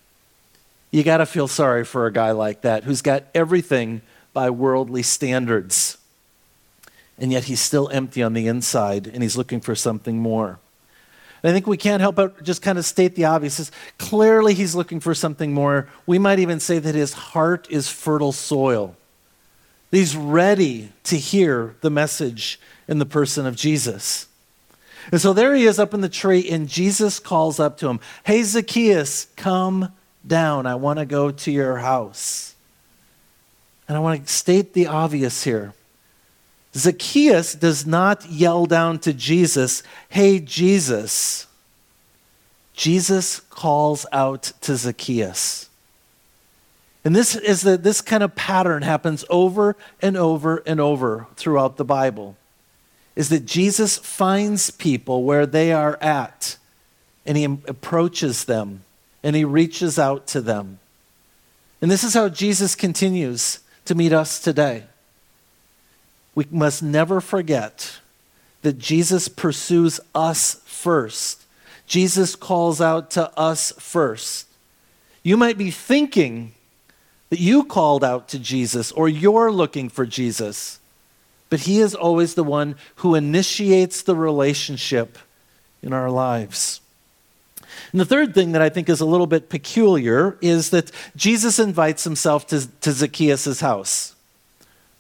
You 0.91 1.03
got 1.03 1.19
to 1.19 1.27
feel 1.27 1.49
sorry 1.49 1.85
for 1.85 2.07
a 2.07 2.13
guy 2.13 2.33
like 2.33 2.63
that 2.63 2.85
who's 2.85 3.03
got 3.03 3.25
everything 3.35 4.03
by 4.33 4.51
worldly 4.51 5.03
standards. 5.03 5.99
And 7.19 7.33
yet 7.33 7.45
he's 7.45 7.61
still 7.61 7.89
empty 7.91 8.23
on 8.23 8.35
the 8.35 8.47
inside 8.47 9.07
and 9.07 9.23
he's 9.23 9.37
looking 9.37 9.61
for 9.61 9.75
something 9.75 10.19
more. 10.19 10.59
I 11.45 11.53
think 11.53 11.67
we 11.67 11.77
can't 11.77 12.01
help 12.01 12.17
but 12.17 12.43
just 12.43 12.63
kind 12.63 12.79
of 12.79 12.85
state 12.85 13.15
the 13.15 13.27
obvious. 13.27 13.71
Clearly, 13.99 14.55
he's 14.55 14.75
looking 14.75 15.01
for 15.01 15.15
something 15.15 15.53
more. 15.53 15.89
We 16.07 16.19
might 16.19 16.39
even 16.39 16.61
say 16.61 16.79
that 16.79 16.95
his 16.95 17.13
heart 17.13 17.67
is 17.71 17.89
fertile 17.89 18.33
soil. 18.33 18.97
He's 19.91 20.17
ready 20.17 20.93
to 21.05 21.17
hear 21.17 21.77
the 21.81 21.91
message 21.91 22.61
in 22.89 22.99
the 22.99 23.07
person 23.07 23.47
of 23.47 23.57
Jesus. 23.57 24.27
And 25.13 25.21
so 25.21 25.33
there 25.33 25.55
he 25.55 25.67
is 25.67 25.79
up 25.79 25.95
in 25.95 26.01
the 26.01 26.09
tree, 26.09 26.49
and 26.51 26.69
Jesus 26.69 27.19
calls 27.19 27.61
up 27.61 27.79
to 27.79 27.89
him, 27.89 28.01
Hey, 28.25 28.43
Zacchaeus, 28.43 29.29
come 29.37 29.93
down. 30.27 30.67
I 30.67 30.75
want 30.75 30.99
to 30.99 31.07
go 31.07 31.31
to 31.31 31.53
your 31.53 31.79
house. 31.79 32.55
And 33.89 33.97
I 33.97 34.01
want 34.01 34.27
to 34.27 34.33
state 34.33 34.73
the 34.73 34.89
obvious 34.89 35.45
here. 35.45 35.73
Zacchaeus 36.77 37.55
does 37.55 37.87
not 37.87 38.29
yell 38.31 38.67
down 38.67 38.99
to 39.01 39.13
Jesus, 39.13 39.83
Hey, 40.09 40.39
Jesus. 40.39 41.47
Jesus 42.75 43.41
calls 43.49 44.05
out 44.13 44.53
to 44.61 44.77
Zacchaeus. 44.77 45.71
And 47.05 47.17
this 47.17 47.35
is 47.35 47.63
that 47.63 47.83
this 47.83 48.03
kind 48.03 48.23
of 48.23 48.35
pattern 48.35 48.83
happens 48.83 49.25
over 49.31 49.77
and 50.03 50.17
over 50.17 50.63
and 50.67 50.81
over 50.81 51.27
throughout 51.37 51.77
the 51.77 51.85
Bible. 51.85 52.37
Is 53.15 53.31
that 53.31 53.47
Jesus 53.47 53.97
finds 53.97 54.71
people 54.71 55.23
where 55.23 55.47
they 55.47 55.73
are 55.73 55.97
at 56.03 56.59
and 57.25 57.39
he 57.39 57.45
approaches 57.45 58.45
them 58.45 58.83
and 59.23 59.35
he 59.35 59.45
reaches 59.45 59.99
out 59.99 60.27
to 60.29 60.43
them. 60.43 60.79
And 61.81 61.91
this 61.91 62.05
is 62.05 62.13
how 62.13 62.29
Jesus 62.29 62.75
continues 62.75 63.61
to 63.87 63.95
meet 63.95 64.13
us 64.13 64.39
today. 64.39 64.85
We 66.37 66.47
must 66.51 66.83
never 66.83 67.21
forget 67.21 67.99
that 68.63 68.79
Jesus 68.79 69.27
pursues 69.27 69.99
us 70.15 70.61
first. 70.67 71.45
Jesus 71.87 72.37
calls 72.37 72.81
out 72.81 73.11
to 73.13 73.37
us 73.39 73.73
first. 73.79 74.47
You 75.23 75.37
might 75.37 75.57
be 75.57 75.71
thinking 75.71 76.53
that 77.31 77.41
you 77.41 77.65
called 77.65 78.05
out 78.05 78.29
to 78.29 78.39
Jesus 78.39 78.93
or 78.93 79.09
you're 79.09 79.51
looking 79.51 79.89
for 79.89 80.05
Jesus, 80.05 80.79
but 81.49 81.61
He 81.61 81.81
is 81.81 81.95
always 81.95 82.35
the 82.35 82.45
one 82.45 82.77
who 82.97 83.15
initiates 83.15 84.03
the 84.03 84.15
relationship 84.15 85.19
in 85.83 85.93
our 85.93 86.11
lives. 86.11 86.81
And 87.93 88.01
the 88.01 88.05
third 88.05 88.35
thing 88.35 88.53
that 88.53 88.63
I 88.63 88.69
think 88.69 88.89
is 88.89 89.01
a 89.01 89.07
little 89.07 89.27
bit 89.27 89.49
peculiar 89.49 90.37
is 90.43 90.71
that 90.71 90.91
Jesus 91.15 91.59
invites 91.59 92.05
himself 92.05 92.47
to, 92.49 92.67
to 92.81 92.93
Zacchaeus' 92.93 93.61
house. 93.61 94.16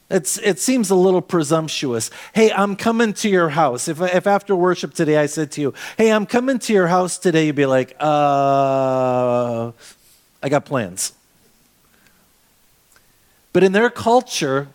It's, 0.08 0.38
it 0.38 0.60
seems 0.60 0.90
a 0.90 0.94
little 0.94 1.20
presumptuous. 1.20 2.10
Hey, 2.32 2.52
I'm 2.52 2.76
coming 2.76 3.12
to 3.14 3.28
your 3.28 3.48
house. 3.48 3.88
If, 3.88 4.00
if 4.00 4.26
after 4.26 4.54
worship 4.54 4.94
today 4.94 5.16
I 5.16 5.26
said 5.26 5.50
to 5.52 5.60
you, 5.60 5.74
hey, 5.98 6.12
I'm 6.12 6.26
coming 6.26 6.60
to 6.60 6.72
your 6.72 6.86
house 6.86 7.18
today, 7.18 7.46
you'd 7.46 7.56
be 7.56 7.66
like, 7.66 7.96
uh, 7.98 9.72
I 10.42 10.48
got 10.48 10.64
plans. 10.64 11.12
But 13.52 13.64
in 13.64 13.72
their 13.72 13.90
culture, 13.90 14.68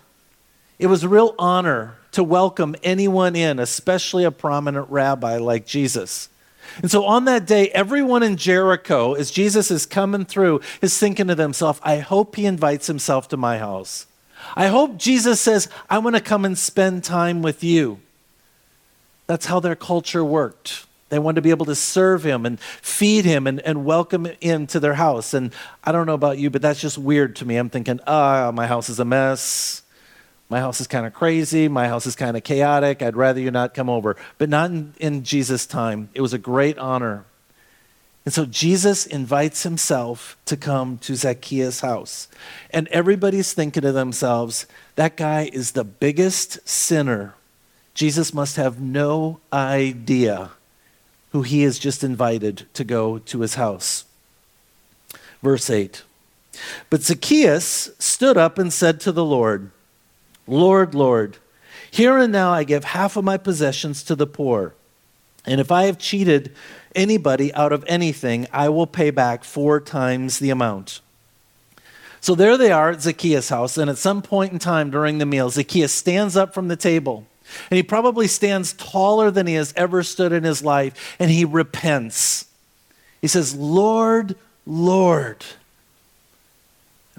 it 0.79 0.87
was 0.87 1.03
a 1.03 1.09
real 1.09 1.33
honor 1.39 1.95
to 2.11 2.23
welcome 2.23 2.75
anyone 2.83 3.35
in, 3.35 3.57
especially 3.57 4.25
a 4.25 4.31
prominent 4.31 4.89
rabbi 4.89 5.37
like 5.37 5.65
Jesus. 5.65 6.27
And 6.81 6.91
so 6.91 7.05
on 7.05 7.25
that 7.25 7.45
day, 7.45 7.69
everyone 7.69 8.21
in 8.21 8.35
Jericho, 8.35 9.13
as 9.13 9.31
Jesus 9.31 9.71
is 9.71 9.85
coming 9.85 10.25
through, 10.25 10.59
is 10.81 10.97
thinking 10.97 11.27
to 11.27 11.35
themselves, 11.35 11.79
I 11.83 11.99
hope 11.99 12.35
he 12.35 12.45
invites 12.45 12.87
himself 12.87 13.29
to 13.29 13.37
my 13.37 13.59
house. 13.59 14.07
I 14.55 14.67
hope 14.67 14.97
Jesus 14.97 15.39
says, 15.39 15.69
I 15.89 15.99
want 15.99 16.15
to 16.15 16.21
come 16.21 16.45
and 16.45 16.57
spend 16.57 17.03
time 17.03 17.41
with 17.41 17.63
you. 17.63 17.99
That's 19.27 19.45
how 19.45 19.59
their 19.59 19.75
culture 19.75 20.25
worked. 20.25 20.85
They 21.09 21.19
wanted 21.19 21.35
to 21.35 21.41
be 21.41 21.49
able 21.49 21.65
to 21.65 21.75
serve 21.75 22.23
him 22.23 22.45
and 22.45 22.59
feed 22.59 23.25
him 23.25 23.45
and, 23.45 23.59
and 23.61 23.83
welcome 23.83 24.27
him 24.39 24.65
to 24.67 24.79
their 24.79 24.93
house. 24.93 25.33
And 25.33 25.53
I 25.83 25.91
don't 25.91 26.05
know 26.05 26.13
about 26.13 26.37
you, 26.37 26.49
but 26.49 26.61
that's 26.61 26.79
just 26.79 26.97
weird 26.97 27.35
to 27.37 27.45
me. 27.45 27.57
I'm 27.57 27.69
thinking, 27.69 27.99
ah, 28.07 28.47
oh, 28.47 28.51
my 28.53 28.65
house 28.65 28.89
is 28.89 28.99
a 28.99 29.05
mess. 29.05 29.81
My 30.49 30.59
house 30.59 30.81
is 30.81 30.87
kind 30.87 31.05
of 31.05 31.13
crazy. 31.13 31.67
My 31.67 31.87
house 31.87 32.05
is 32.05 32.15
kind 32.15 32.35
of 32.37 32.43
chaotic. 32.43 33.01
I'd 33.01 33.15
rather 33.15 33.39
you 33.39 33.51
not 33.51 33.73
come 33.73 33.89
over. 33.89 34.15
But 34.37 34.49
not 34.49 34.69
in, 34.71 34.93
in 34.99 35.23
Jesus' 35.23 35.65
time. 35.65 36.09
It 36.13 36.21
was 36.21 36.33
a 36.33 36.37
great 36.37 36.77
honor. 36.77 37.25
And 38.23 38.33
so 38.33 38.45
Jesus 38.45 39.05
invites 39.05 39.63
himself 39.63 40.37
to 40.45 40.55
come 40.55 40.99
to 40.99 41.15
Zacchaeus' 41.15 41.79
house. 41.79 42.27
And 42.69 42.87
everybody's 42.89 43.53
thinking 43.53 43.81
to 43.81 43.91
themselves, 43.91 44.67
that 44.95 45.17
guy 45.17 45.49
is 45.51 45.71
the 45.71 45.83
biggest 45.83 46.67
sinner. 46.67 47.33
Jesus 47.95 48.33
must 48.33 48.57
have 48.57 48.79
no 48.79 49.39
idea 49.51 50.51
who 51.31 51.41
he 51.41 51.63
has 51.63 51.79
just 51.79 52.03
invited 52.03 52.67
to 52.73 52.83
go 52.83 53.17
to 53.19 53.41
his 53.41 53.55
house. 53.55 54.05
Verse 55.41 55.69
8 55.69 56.03
But 56.89 57.01
Zacchaeus 57.01 57.89
stood 57.97 58.37
up 58.37 58.59
and 58.59 58.71
said 58.71 58.99
to 59.01 59.11
the 59.11 59.25
Lord, 59.25 59.71
Lord, 60.45 60.93
Lord, 60.93 61.37
here 61.89 62.17
and 62.17 62.31
now 62.31 62.51
I 62.51 62.63
give 62.63 62.83
half 62.83 63.17
of 63.17 63.23
my 63.23 63.37
possessions 63.37 64.03
to 64.03 64.15
the 64.15 64.27
poor. 64.27 64.73
And 65.45 65.59
if 65.59 65.71
I 65.71 65.83
have 65.83 65.97
cheated 65.97 66.53
anybody 66.95 67.53
out 67.53 67.73
of 67.73 67.83
anything, 67.87 68.47
I 68.51 68.69
will 68.69 68.87
pay 68.87 69.11
back 69.11 69.43
four 69.43 69.79
times 69.79 70.39
the 70.39 70.49
amount. 70.49 71.01
So 72.19 72.35
there 72.35 72.57
they 72.57 72.71
are 72.71 72.91
at 72.91 73.01
Zacchaeus' 73.01 73.49
house, 73.49 73.77
and 73.77 73.89
at 73.89 73.97
some 73.97 74.21
point 74.21 74.53
in 74.53 74.59
time 74.59 74.91
during 74.91 75.17
the 75.17 75.25
meal, 75.25 75.49
Zacchaeus 75.49 75.91
stands 75.91 76.37
up 76.37 76.53
from 76.53 76.67
the 76.67 76.75
table. 76.75 77.25
And 77.69 77.77
he 77.77 77.83
probably 77.83 78.27
stands 78.27 78.73
taller 78.73 79.31
than 79.31 79.47
he 79.47 79.55
has 79.55 79.73
ever 79.75 80.03
stood 80.03 80.31
in 80.31 80.43
his 80.43 80.63
life, 80.63 81.15
and 81.19 81.31
he 81.31 81.43
repents. 81.43 82.45
He 83.21 83.27
says, 83.27 83.55
Lord, 83.55 84.35
Lord. 84.65 85.43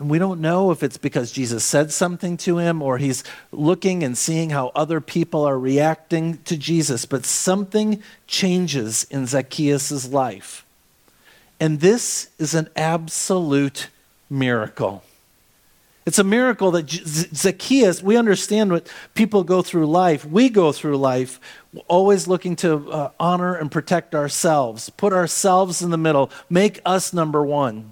And 0.03 0.11
we 0.11 0.19
don't 0.19 0.41
know 0.41 0.73
if 0.73 0.83
it's 0.83 0.99
because 0.99 1.31
Jesus 1.31 1.63
said 1.63 1.93
something 1.93 2.37
to 2.39 2.59
him 2.59 2.83
or 2.83 2.99
he's 2.99 3.23
looking 3.53 4.03
and 4.03 4.19
seeing 4.19 4.51
how 4.51 4.73
other 4.75 5.01
people 5.01 5.45
are 5.45 5.57
reacting 5.57 6.39
to 6.39 6.57
Jesus, 6.57 7.05
but 7.05 7.25
something 7.25 8.03
changes 8.27 9.05
in 9.13 9.29
Zacchaeus' 9.29 10.09
life. 10.09 10.67
And 11.61 11.79
this 11.79 12.31
is 12.41 12.53
an 12.53 12.69
absolute 12.75 13.91
miracle. 14.29 15.05
It's 16.05 16.19
a 16.19 16.25
miracle 16.25 16.73
that 16.73 16.91
Zacchaeus, 16.91 18.03
we 18.03 18.17
understand 18.17 18.73
what 18.73 18.89
people 19.15 19.45
go 19.45 19.63
through 19.63 19.87
life. 19.87 20.25
We 20.25 20.49
go 20.49 20.73
through 20.73 20.97
life 20.97 21.39
always 21.87 22.27
looking 22.27 22.57
to 22.57 22.91
uh, 22.91 23.11
honor 23.21 23.55
and 23.55 23.71
protect 23.71 24.17
ourselves, 24.17 24.91
put 24.91 25.13
ourselves 25.13 25.81
in 25.81 25.91
the 25.91 25.97
middle, 25.97 26.29
make 26.51 26.81
us 26.85 27.13
number 27.13 27.47
one. 27.47 27.92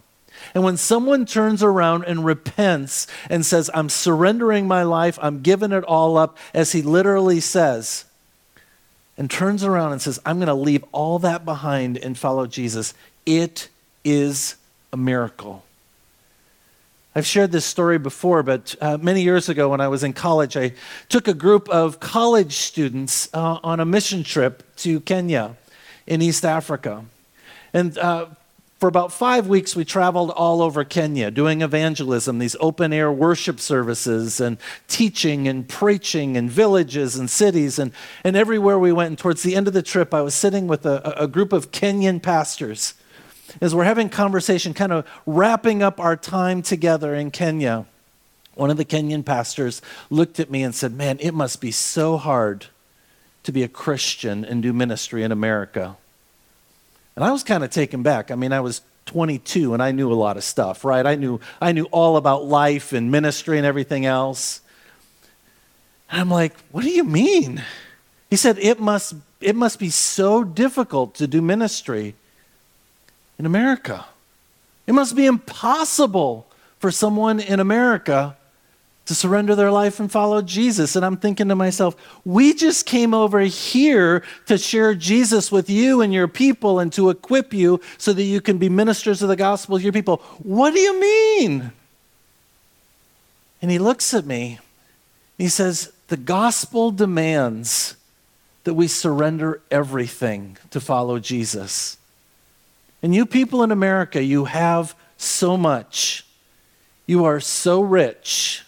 And 0.54 0.64
when 0.64 0.76
someone 0.76 1.26
turns 1.26 1.62
around 1.62 2.04
and 2.04 2.24
repents 2.24 3.06
and 3.28 3.44
says, 3.44 3.70
I'm 3.74 3.88
surrendering 3.88 4.66
my 4.66 4.82
life, 4.82 5.18
I'm 5.22 5.42
giving 5.42 5.72
it 5.72 5.84
all 5.84 6.16
up, 6.16 6.38
as 6.54 6.72
he 6.72 6.82
literally 6.82 7.40
says, 7.40 8.04
and 9.16 9.30
turns 9.30 9.62
around 9.62 9.92
and 9.92 10.02
says, 10.02 10.18
I'm 10.24 10.38
going 10.38 10.48
to 10.48 10.54
leave 10.54 10.84
all 10.92 11.18
that 11.20 11.44
behind 11.44 11.98
and 11.98 12.16
follow 12.16 12.46
Jesus, 12.46 12.94
it 13.26 13.68
is 14.04 14.56
a 14.92 14.96
miracle. 14.96 15.64
I've 17.14 17.26
shared 17.26 17.50
this 17.50 17.66
story 17.66 17.98
before, 17.98 18.44
but 18.44 18.76
uh, 18.80 18.96
many 18.96 19.22
years 19.22 19.48
ago 19.48 19.68
when 19.68 19.80
I 19.80 19.88
was 19.88 20.04
in 20.04 20.12
college, 20.12 20.56
I 20.56 20.72
took 21.08 21.26
a 21.26 21.34
group 21.34 21.68
of 21.68 21.98
college 21.98 22.54
students 22.54 23.28
uh, 23.34 23.58
on 23.64 23.80
a 23.80 23.84
mission 23.84 24.22
trip 24.22 24.62
to 24.76 25.00
Kenya 25.00 25.56
in 26.06 26.22
East 26.22 26.44
Africa. 26.44 27.04
And 27.72 27.98
uh, 27.98 28.26
for 28.80 28.88
about 28.88 29.12
five 29.12 29.46
weeks, 29.46 29.76
we 29.76 29.84
traveled 29.84 30.30
all 30.30 30.62
over 30.62 30.84
Kenya 30.84 31.30
doing 31.30 31.60
evangelism, 31.60 32.38
these 32.38 32.56
open 32.58 32.92
air 32.92 33.12
worship 33.12 33.60
services, 33.60 34.40
and 34.40 34.56
teaching 34.88 35.46
and 35.46 35.68
preaching 35.68 36.34
in 36.34 36.48
villages 36.48 37.14
and 37.16 37.30
cities. 37.30 37.78
And, 37.78 37.92
and 38.24 38.36
everywhere 38.36 38.78
we 38.78 38.90
went, 38.90 39.08
and 39.08 39.18
towards 39.18 39.42
the 39.42 39.54
end 39.54 39.68
of 39.68 39.74
the 39.74 39.82
trip, 39.82 40.12
I 40.14 40.22
was 40.22 40.34
sitting 40.34 40.66
with 40.66 40.86
a, 40.86 41.22
a 41.22 41.28
group 41.28 41.52
of 41.52 41.70
Kenyan 41.70 42.22
pastors 42.22 42.94
as 43.60 43.74
we're 43.74 43.84
having 43.84 44.08
conversation, 44.08 44.74
kind 44.74 44.92
of 44.92 45.06
wrapping 45.26 45.82
up 45.82 45.98
our 45.98 46.16
time 46.16 46.62
together 46.62 47.14
in 47.14 47.30
Kenya, 47.30 47.86
one 48.54 48.70
of 48.70 48.76
the 48.76 48.84
Kenyan 48.84 49.24
pastors 49.24 49.80
looked 50.08 50.38
at 50.38 50.50
me 50.50 50.62
and 50.62 50.74
said, 50.74 50.92
Man, 50.92 51.18
it 51.20 51.32
must 51.32 51.60
be 51.60 51.70
so 51.70 52.16
hard 52.16 52.66
to 53.42 53.52
be 53.52 53.62
a 53.62 53.68
Christian 53.68 54.44
and 54.44 54.62
do 54.62 54.72
ministry 54.72 55.22
in 55.22 55.32
America. 55.32 55.96
And 57.16 57.24
I 57.24 57.32
was 57.32 57.42
kind 57.42 57.64
of 57.64 57.70
taken 57.70 58.02
back. 58.02 58.30
I 58.30 58.34
mean, 58.34 58.52
I 58.52 58.60
was 58.60 58.82
22 59.06 59.74
and 59.74 59.82
I 59.82 59.90
knew 59.90 60.12
a 60.12 60.14
lot 60.14 60.36
of 60.36 60.44
stuff, 60.44 60.84
right? 60.84 61.04
I 61.04 61.16
knew, 61.16 61.40
I 61.60 61.72
knew 61.72 61.84
all 61.86 62.16
about 62.16 62.44
life 62.44 62.92
and 62.92 63.10
ministry 63.10 63.58
and 63.58 63.66
everything 63.66 64.06
else. 64.06 64.60
And 66.10 66.20
I'm 66.20 66.30
like, 66.30 66.54
What 66.70 66.84
do 66.84 66.90
you 66.90 67.04
mean? 67.04 67.62
He 68.28 68.36
said, 68.36 68.58
It 68.58 68.78
must, 68.80 69.14
it 69.40 69.56
must 69.56 69.78
be 69.78 69.90
so 69.90 70.44
difficult 70.44 71.14
to 71.16 71.26
do 71.26 71.42
ministry 71.42 72.14
in 73.38 73.46
America. 73.46 74.06
It 74.86 74.92
must 74.92 75.16
be 75.16 75.26
impossible 75.26 76.46
for 76.78 76.90
someone 76.90 77.40
in 77.40 77.60
America 77.60 78.36
to 79.10 79.14
surrender 79.16 79.56
their 79.56 79.72
life 79.72 79.98
and 79.98 80.08
follow 80.08 80.40
Jesus. 80.40 80.94
And 80.94 81.04
I'm 81.04 81.16
thinking 81.16 81.48
to 81.48 81.56
myself, 81.56 81.96
we 82.24 82.54
just 82.54 82.86
came 82.86 83.12
over 83.12 83.40
here 83.40 84.22
to 84.46 84.56
share 84.56 84.94
Jesus 84.94 85.50
with 85.50 85.68
you 85.68 86.00
and 86.00 86.14
your 86.14 86.28
people 86.28 86.78
and 86.78 86.92
to 86.92 87.10
equip 87.10 87.52
you 87.52 87.80
so 87.98 88.12
that 88.12 88.22
you 88.22 88.40
can 88.40 88.58
be 88.58 88.68
ministers 88.68 89.20
of 89.20 89.28
the 89.28 89.34
gospel 89.34 89.78
to 89.78 89.82
your 89.82 89.92
people. 89.92 90.18
What 90.44 90.74
do 90.74 90.78
you 90.78 91.00
mean? 91.00 91.72
And 93.60 93.68
he 93.68 93.80
looks 93.80 94.14
at 94.14 94.26
me. 94.26 94.60
He 95.36 95.48
says, 95.48 95.92
The 96.06 96.16
gospel 96.16 96.92
demands 96.92 97.96
that 98.62 98.74
we 98.74 98.86
surrender 98.86 99.60
everything 99.72 100.56
to 100.70 100.78
follow 100.78 101.18
Jesus. 101.18 101.98
And 103.02 103.12
you 103.12 103.26
people 103.26 103.64
in 103.64 103.72
America, 103.72 104.22
you 104.22 104.44
have 104.44 104.94
so 105.16 105.56
much. 105.56 106.24
You 107.06 107.24
are 107.24 107.40
so 107.40 107.80
rich. 107.80 108.62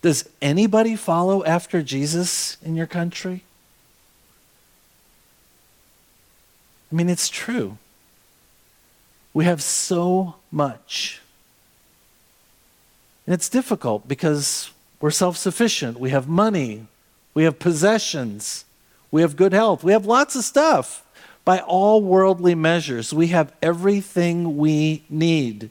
Does 0.00 0.28
anybody 0.40 0.94
follow 0.94 1.44
after 1.44 1.82
Jesus 1.82 2.56
in 2.62 2.76
your 2.76 2.86
country? 2.86 3.42
I 6.90 6.94
mean, 6.94 7.08
it's 7.08 7.28
true. 7.28 7.78
We 9.34 9.44
have 9.44 9.62
so 9.62 10.36
much. 10.50 11.20
And 13.26 13.34
it's 13.34 13.48
difficult 13.48 14.08
because 14.08 14.70
we're 15.00 15.10
self 15.10 15.36
sufficient. 15.36 16.00
We 16.00 16.10
have 16.10 16.28
money. 16.28 16.86
We 17.34 17.44
have 17.44 17.58
possessions. 17.58 18.64
We 19.10 19.22
have 19.22 19.36
good 19.36 19.52
health. 19.52 19.84
We 19.84 19.92
have 19.92 20.06
lots 20.06 20.34
of 20.34 20.44
stuff 20.44 21.04
by 21.44 21.60
all 21.60 22.02
worldly 22.02 22.54
measures. 22.54 23.12
We 23.12 23.28
have 23.28 23.52
everything 23.62 24.56
we 24.56 25.04
need. 25.08 25.70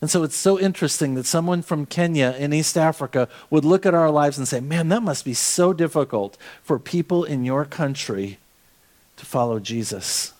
And 0.00 0.08
so 0.08 0.22
it's 0.22 0.36
so 0.36 0.58
interesting 0.58 1.14
that 1.14 1.26
someone 1.26 1.62
from 1.62 1.84
Kenya 1.84 2.34
in 2.38 2.52
East 2.52 2.78
Africa 2.78 3.28
would 3.50 3.64
look 3.64 3.84
at 3.84 3.94
our 3.94 4.10
lives 4.10 4.38
and 4.38 4.46
say, 4.46 4.60
Man, 4.60 4.88
that 4.90 5.02
must 5.02 5.24
be 5.24 5.34
so 5.34 5.72
difficult 5.72 6.36
for 6.62 6.78
people 6.78 7.24
in 7.24 7.44
your 7.44 7.64
country 7.64 8.38
to 9.16 9.26
follow 9.26 9.58
Jesus. 9.58 10.32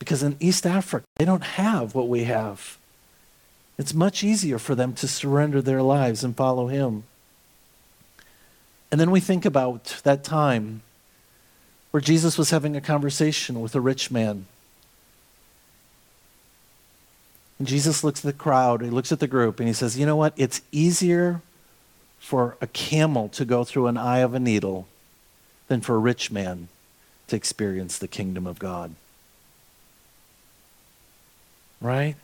Because 0.00 0.22
in 0.22 0.36
East 0.40 0.66
Africa, 0.66 1.04
they 1.16 1.24
don't 1.24 1.44
have 1.44 1.94
what 1.94 2.08
we 2.08 2.24
have. 2.24 2.76
It's 3.78 3.94
much 3.94 4.24
easier 4.24 4.58
for 4.58 4.74
them 4.74 4.94
to 4.94 5.06
surrender 5.06 5.62
their 5.62 5.82
lives 5.82 6.24
and 6.24 6.36
follow 6.36 6.66
Him. 6.66 7.04
And 8.90 9.00
then 9.00 9.12
we 9.12 9.20
think 9.20 9.44
about 9.44 10.00
that 10.02 10.24
time 10.24 10.82
where 11.92 12.00
Jesus 12.00 12.36
was 12.36 12.50
having 12.50 12.74
a 12.74 12.80
conversation 12.80 13.60
with 13.60 13.74
a 13.74 13.80
rich 13.80 14.10
man. 14.10 14.46
And 17.62 17.68
Jesus 17.68 18.02
looks 18.02 18.18
at 18.18 18.24
the 18.24 18.32
crowd, 18.32 18.82
he 18.82 18.90
looks 18.90 19.12
at 19.12 19.20
the 19.20 19.28
group, 19.28 19.60
and 19.60 19.68
he 19.68 19.72
says, 19.72 19.96
You 19.96 20.04
know 20.04 20.16
what? 20.16 20.34
It's 20.36 20.62
easier 20.72 21.42
for 22.18 22.56
a 22.60 22.66
camel 22.66 23.28
to 23.28 23.44
go 23.44 23.62
through 23.62 23.86
an 23.86 23.96
eye 23.96 24.18
of 24.18 24.34
a 24.34 24.40
needle 24.40 24.88
than 25.68 25.80
for 25.80 25.94
a 25.94 26.00
rich 26.00 26.32
man 26.32 26.66
to 27.28 27.36
experience 27.36 27.98
the 27.98 28.08
kingdom 28.08 28.48
of 28.48 28.58
God. 28.58 28.96
Right? 31.80 32.16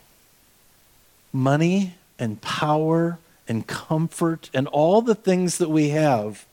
Money 1.31 1.93
and 2.19 2.41
power 2.41 3.17
and 3.47 3.65
comfort 3.65 4.49
and 4.53 4.67
all 4.67 5.01
the 5.01 5.15
things 5.15 5.57
that 5.59 5.69
we 5.69 5.91
have 5.91 6.45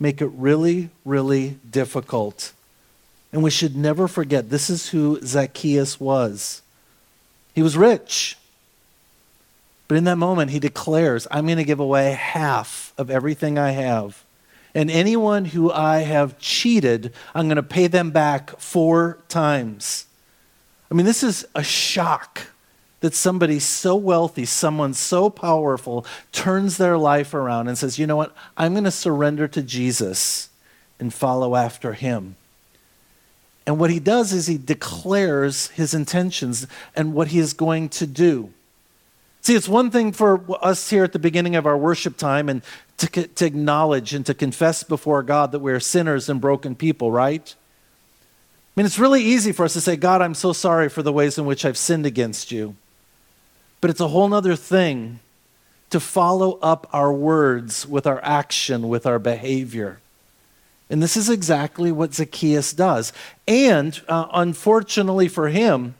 make 0.00 0.22
it 0.22 0.30
really, 0.34 0.88
really 1.04 1.58
difficult. 1.70 2.54
And 3.30 3.42
we 3.42 3.50
should 3.50 3.76
never 3.76 4.08
forget 4.08 4.48
this 4.48 4.70
is 4.70 4.88
who 4.88 5.20
Zacchaeus 5.20 6.00
was. 6.00 6.62
He 7.54 7.62
was 7.62 7.76
rich. 7.76 8.36
But 9.88 9.98
in 9.98 10.04
that 10.04 10.16
moment, 10.16 10.50
he 10.50 10.58
declares, 10.58 11.26
I'm 11.30 11.46
going 11.46 11.58
to 11.58 11.64
give 11.64 11.80
away 11.80 12.12
half 12.12 12.94
of 12.96 13.10
everything 13.10 13.58
I 13.58 13.72
have. 13.72 14.24
And 14.74 14.90
anyone 14.90 15.44
who 15.44 15.70
I 15.70 15.98
have 15.98 16.38
cheated, 16.38 17.12
I'm 17.34 17.46
going 17.46 17.56
to 17.56 17.62
pay 17.62 17.88
them 17.88 18.10
back 18.10 18.58
four 18.58 19.18
times. 19.28 20.06
I 20.90 20.94
mean, 20.94 21.04
this 21.04 21.22
is 21.22 21.46
a 21.54 21.62
shock 21.62 22.48
that 23.00 23.14
somebody 23.14 23.58
so 23.58 23.96
wealthy, 23.96 24.46
someone 24.46 24.94
so 24.94 25.28
powerful, 25.28 26.06
turns 26.30 26.78
their 26.78 26.96
life 26.96 27.34
around 27.34 27.68
and 27.68 27.76
says, 27.76 27.98
you 27.98 28.06
know 28.06 28.16
what? 28.16 28.34
I'm 28.56 28.72
going 28.72 28.84
to 28.84 28.90
surrender 28.90 29.48
to 29.48 29.62
Jesus 29.62 30.48
and 30.98 31.12
follow 31.12 31.56
after 31.56 31.92
him. 31.92 32.36
And 33.66 33.78
what 33.78 33.90
he 33.90 34.00
does 34.00 34.32
is 34.32 34.46
he 34.46 34.58
declares 34.58 35.68
his 35.68 35.94
intentions 35.94 36.66
and 36.96 37.14
what 37.14 37.28
he 37.28 37.38
is 37.38 37.52
going 37.52 37.88
to 37.90 38.06
do. 38.06 38.52
See, 39.40 39.54
it's 39.54 39.68
one 39.68 39.90
thing 39.90 40.12
for 40.12 40.44
us 40.64 40.90
here 40.90 41.04
at 41.04 41.12
the 41.12 41.18
beginning 41.18 41.56
of 41.56 41.66
our 41.66 41.76
worship 41.76 42.16
time 42.16 42.48
and 42.48 42.62
to, 42.98 43.26
to 43.26 43.44
acknowledge 43.44 44.14
and 44.14 44.24
to 44.26 44.34
confess 44.34 44.84
before 44.84 45.22
God 45.22 45.50
that 45.52 45.58
we're 45.58 45.80
sinners 45.80 46.28
and 46.28 46.40
broken 46.40 46.76
people, 46.76 47.10
right? 47.10 47.54
I 47.56 48.80
mean, 48.80 48.86
it's 48.86 48.98
really 48.98 49.22
easy 49.22 49.52
for 49.52 49.64
us 49.64 49.72
to 49.74 49.80
say, 49.80 49.96
God, 49.96 50.22
I'm 50.22 50.34
so 50.34 50.52
sorry 50.52 50.88
for 50.88 51.02
the 51.02 51.12
ways 51.12 51.38
in 51.38 51.44
which 51.44 51.64
I've 51.64 51.76
sinned 51.76 52.06
against 52.06 52.52
you. 52.52 52.76
But 53.80 53.90
it's 53.90 54.00
a 54.00 54.08
whole 54.08 54.32
other 54.32 54.54
thing 54.54 55.18
to 55.90 56.00
follow 56.00 56.58
up 56.62 56.88
our 56.92 57.12
words 57.12 57.86
with 57.86 58.06
our 58.06 58.20
action, 58.24 58.88
with 58.88 59.06
our 59.06 59.18
behavior. 59.18 59.98
And 60.92 61.02
this 61.02 61.16
is 61.16 61.30
exactly 61.30 61.90
what 61.90 62.12
Zacchaeus 62.12 62.74
does. 62.74 63.14
And 63.48 63.98
uh, 64.08 64.26
unfortunately 64.34 65.26
for 65.26 65.48
him, 65.48 65.94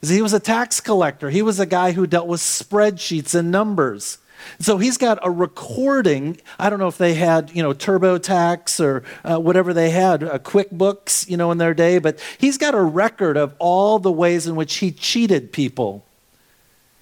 he 0.00 0.22
was 0.22 0.32
a 0.32 0.38
tax 0.38 0.80
collector. 0.80 1.30
He 1.30 1.42
was 1.42 1.58
a 1.58 1.66
guy 1.66 1.90
who 1.92 2.06
dealt 2.06 2.28
with 2.28 2.40
spreadsheets 2.40 3.34
and 3.34 3.50
numbers. 3.50 4.18
So 4.60 4.78
he's 4.78 4.96
got 4.96 5.18
a 5.22 5.30
recording. 5.32 6.40
I 6.60 6.70
don't 6.70 6.78
know 6.78 6.86
if 6.86 6.96
they 6.96 7.14
had, 7.14 7.50
you 7.52 7.60
know, 7.60 7.72
TurboTax 7.72 8.78
or 8.78 9.02
uh, 9.24 9.40
whatever 9.40 9.74
they 9.74 9.90
had, 9.90 10.22
uh, 10.22 10.38
QuickBooks, 10.38 11.28
you 11.28 11.36
know, 11.36 11.50
in 11.50 11.58
their 11.58 11.74
day, 11.74 11.98
but 11.98 12.20
he's 12.38 12.56
got 12.56 12.74
a 12.74 12.80
record 12.80 13.36
of 13.36 13.56
all 13.58 13.98
the 13.98 14.12
ways 14.12 14.46
in 14.46 14.54
which 14.54 14.76
he 14.76 14.92
cheated 14.92 15.52
people. 15.52 16.06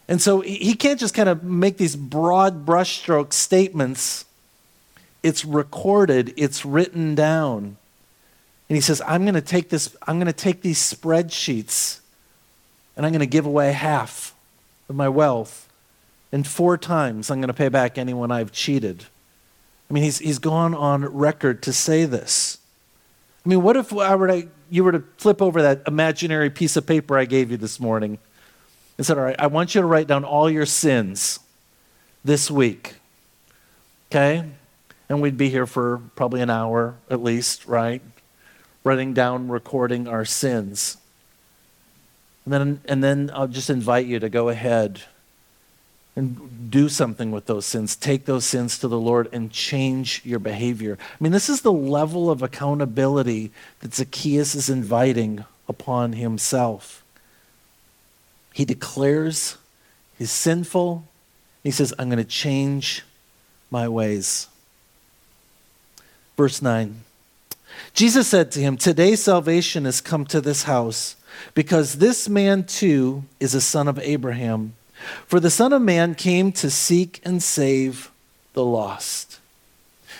And 0.08 0.22
so 0.22 0.40
he 0.40 0.74
can't 0.74 0.98
just 0.98 1.12
kind 1.12 1.28
of 1.28 1.44
make 1.44 1.76
these 1.76 1.94
broad 1.94 2.64
brushstroke 2.64 3.34
statements. 3.34 4.24
It's 5.22 5.44
recorded, 5.44 6.32
it's 6.36 6.64
written 6.64 7.14
down. 7.14 7.76
And 8.68 8.76
he 8.76 8.80
says, 8.80 9.00
I'm 9.06 9.22
going 9.22 9.34
to 9.34 9.40
take 9.40 9.70
this, 9.70 9.96
I'm 10.06 10.16
going 10.16 10.26
to 10.26 10.32
take 10.32 10.62
these 10.62 10.78
spreadsheets 10.78 12.00
and 12.96 13.06
I'm 13.06 13.12
going 13.12 13.20
to 13.20 13.26
give 13.26 13.46
away 13.46 13.72
half 13.72 14.34
of 14.88 14.96
my 14.96 15.08
wealth 15.08 15.68
And 16.32 16.46
four 16.46 16.76
times 16.76 17.30
I'm 17.30 17.40
going 17.40 17.48
to 17.48 17.54
pay 17.54 17.68
back 17.68 17.96
anyone 17.96 18.30
I've 18.30 18.52
cheated. 18.52 19.06
I 19.88 19.94
mean, 19.94 20.02
he's, 20.02 20.18
he's 20.18 20.38
gone 20.38 20.74
on 20.74 21.04
record 21.04 21.62
to 21.62 21.72
say 21.72 22.04
this. 22.04 22.58
I 23.44 23.48
mean, 23.48 23.62
what 23.62 23.76
if 23.76 23.96
I 23.96 24.14
were 24.14 24.26
to, 24.26 24.48
you 24.68 24.84
were 24.84 24.92
to 24.92 25.02
flip 25.16 25.40
over 25.40 25.62
that 25.62 25.82
imaginary 25.86 26.50
piece 26.50 26.76
of 26.76 26.86
paper 26.86 27.16
I 27.16 27.24
gave 27.24 27.50
you 27.50 27.56
this 27.56 27.80
morning 27.80 28.18
and 28.98 29.06
said, 29.06 29.16
All 29.16 29.24
right, 29.24 29.36
I 29.38 29.46
want 29.46 29.74
you 29.74 29.80
to 29.80 29.86
write 29.86 30.06
down 30.06 30.24
all 30.24 30.50
your 30.50 30.66
sins 30.66 31.40
this 32.22 32.50
week. 32.50 32.96
Okay? 34.10 34.44
And 35.08 35.22
we'd 35.22 35.38
be 35.38 35.48
here 35.48 35.66
for 35.66 36.02
probably 36.16 36.40
an 36.40 36.50
hour 36.50 36.96
at 37.08 37.22
least, 37.22 37.66
right? 37.66 38.02
Writing 38.84 39.14
down, 39.14 39.48
recording 39.48 40.06
our 40.06 40.24
sins. 40.24 40.98
And 42.44 42.52
then, 42.52 42.80
and 42.86 43.04
then 43.04 43.30
I'll 43.34 43.48
just 43.48 43.70
invite 43.70 44.06
you 44.06 44.18
to 44.18 44.28
go 44.28 44.48
ahead 44.48 45.02
and 46.16 46.70
do 46.70 46.88
something 46.88 47.30
with 47.30 47.46
those 47.46 47.64
sins. 47.64 47.94
Take 47.94 48.24
those 48.24 48.44
sins 48.44 48.78
to 48.80 48.88
the 48.88 48.98
Lord 48.98 49.28
and 49.32 49.52
change 49.52 50.20
your 50.24 50.40
behavior. 50.40 50.98
I 51.00 51.22
mean, 51.22 51.30
this 51.30 51.48
is 51.48 51.60
the 51.60 51.72
level 51.72 52.28
of 52.28 52.42
accountability 52.42 53.52
that 53.80 53.94
Zacchaeus 53.94 54.56
is 54.56 54.68
inviting 54.68 55.44
upon 55.68 56.14
himself. 56.14 57.04
He 58.52 58.64
declares 58.64 59.58
he's 60.18 60.32
sinful. 60.32 61.04
He 61.62 61.70
says, 61.70 61.94
I'm 61.98 62.08
going 62.08 62.18
to 62.18 62.24
change 62.24 63.04
my 63.70 63.86
ways. 63.86 64.48
Verse 66.38 66.62
9 66.62 67.02
Jesus 67.92 68.28
said 68.28 68.52
to 68.52 68.60
him, 68.60 68.76
Today 68.76 69.16
salvation 69.16 69.84
has 69.84 70.00
come 70.00 70.24
to 70.26 70.40
this 70.40 70.62
house, 70.62 71.16
because 71.52 71.98
this 71.98 72.28
man 72.28 72.64
too 72.64 73.24
is 73.40 73.54
a 73.54 73.60
son 73.60 73.88
of 73.88 73.98
Abraham. 73.98 74.74
For 75.26 75.40
the 75.40 75.50
Son 75.50 75.72
of 75.72 75.82
Man 75.82 76.14
came 76.14 76.50
to 76.52 76.70
seek 76.70 77.20
and 77.24 77.42
save 77.42 78.10
the 78.52 78.64
lost. 78.64 79.40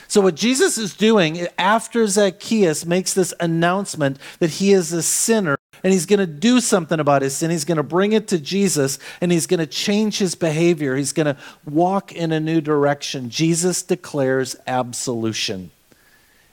So, 0.06 0.20
what 0.20 0.34
Jesus 0.34 0.78
is 0.78 0.94
doing 0.94 1.46
after 1.58 2.06
Zacchaeus 2.06 2.86
makes 2.86 3.12
this 3.12 3.34
announcement 3.40 4.18
that 4.38 4.50
he 4.50 4.72
is 4.72 4.92
a 4.92 5.02
sinner 5.02 5.56
and 5.84 5.92
he's 5.92 6.06
going 6.06 6.20
to 6.20 6.26
do 6.26 6.60
something 6.60 6.98
about 6.98 7.22
his 7.22 7.36
sin, 7.36 7.50
he's 7.50 7.64
going 7.64 7.76
to 7.76 7.82
bring 7.82 8.12
it 8.12 8.28
to 8.28 8.38
Jesus 8.38 8.98
and 9.20 9.30
he's 9.30 9.46
going 9.46 9.60
to 9.60 9.66
change 9.66 10.18
his 10.18 10.34
behavior. 10.34 10.96
He's 10.96 11.12
going 11.12 11.26
to 11.26 11.36
walk 11.64 12.12
in 12.12 12.32
a 12.32 12.40
new 12.40 12.60
direction. 12.60 13.30
Jesus 13.30 13.82
declares 13.82 14.56
absolution. 14.66 15.70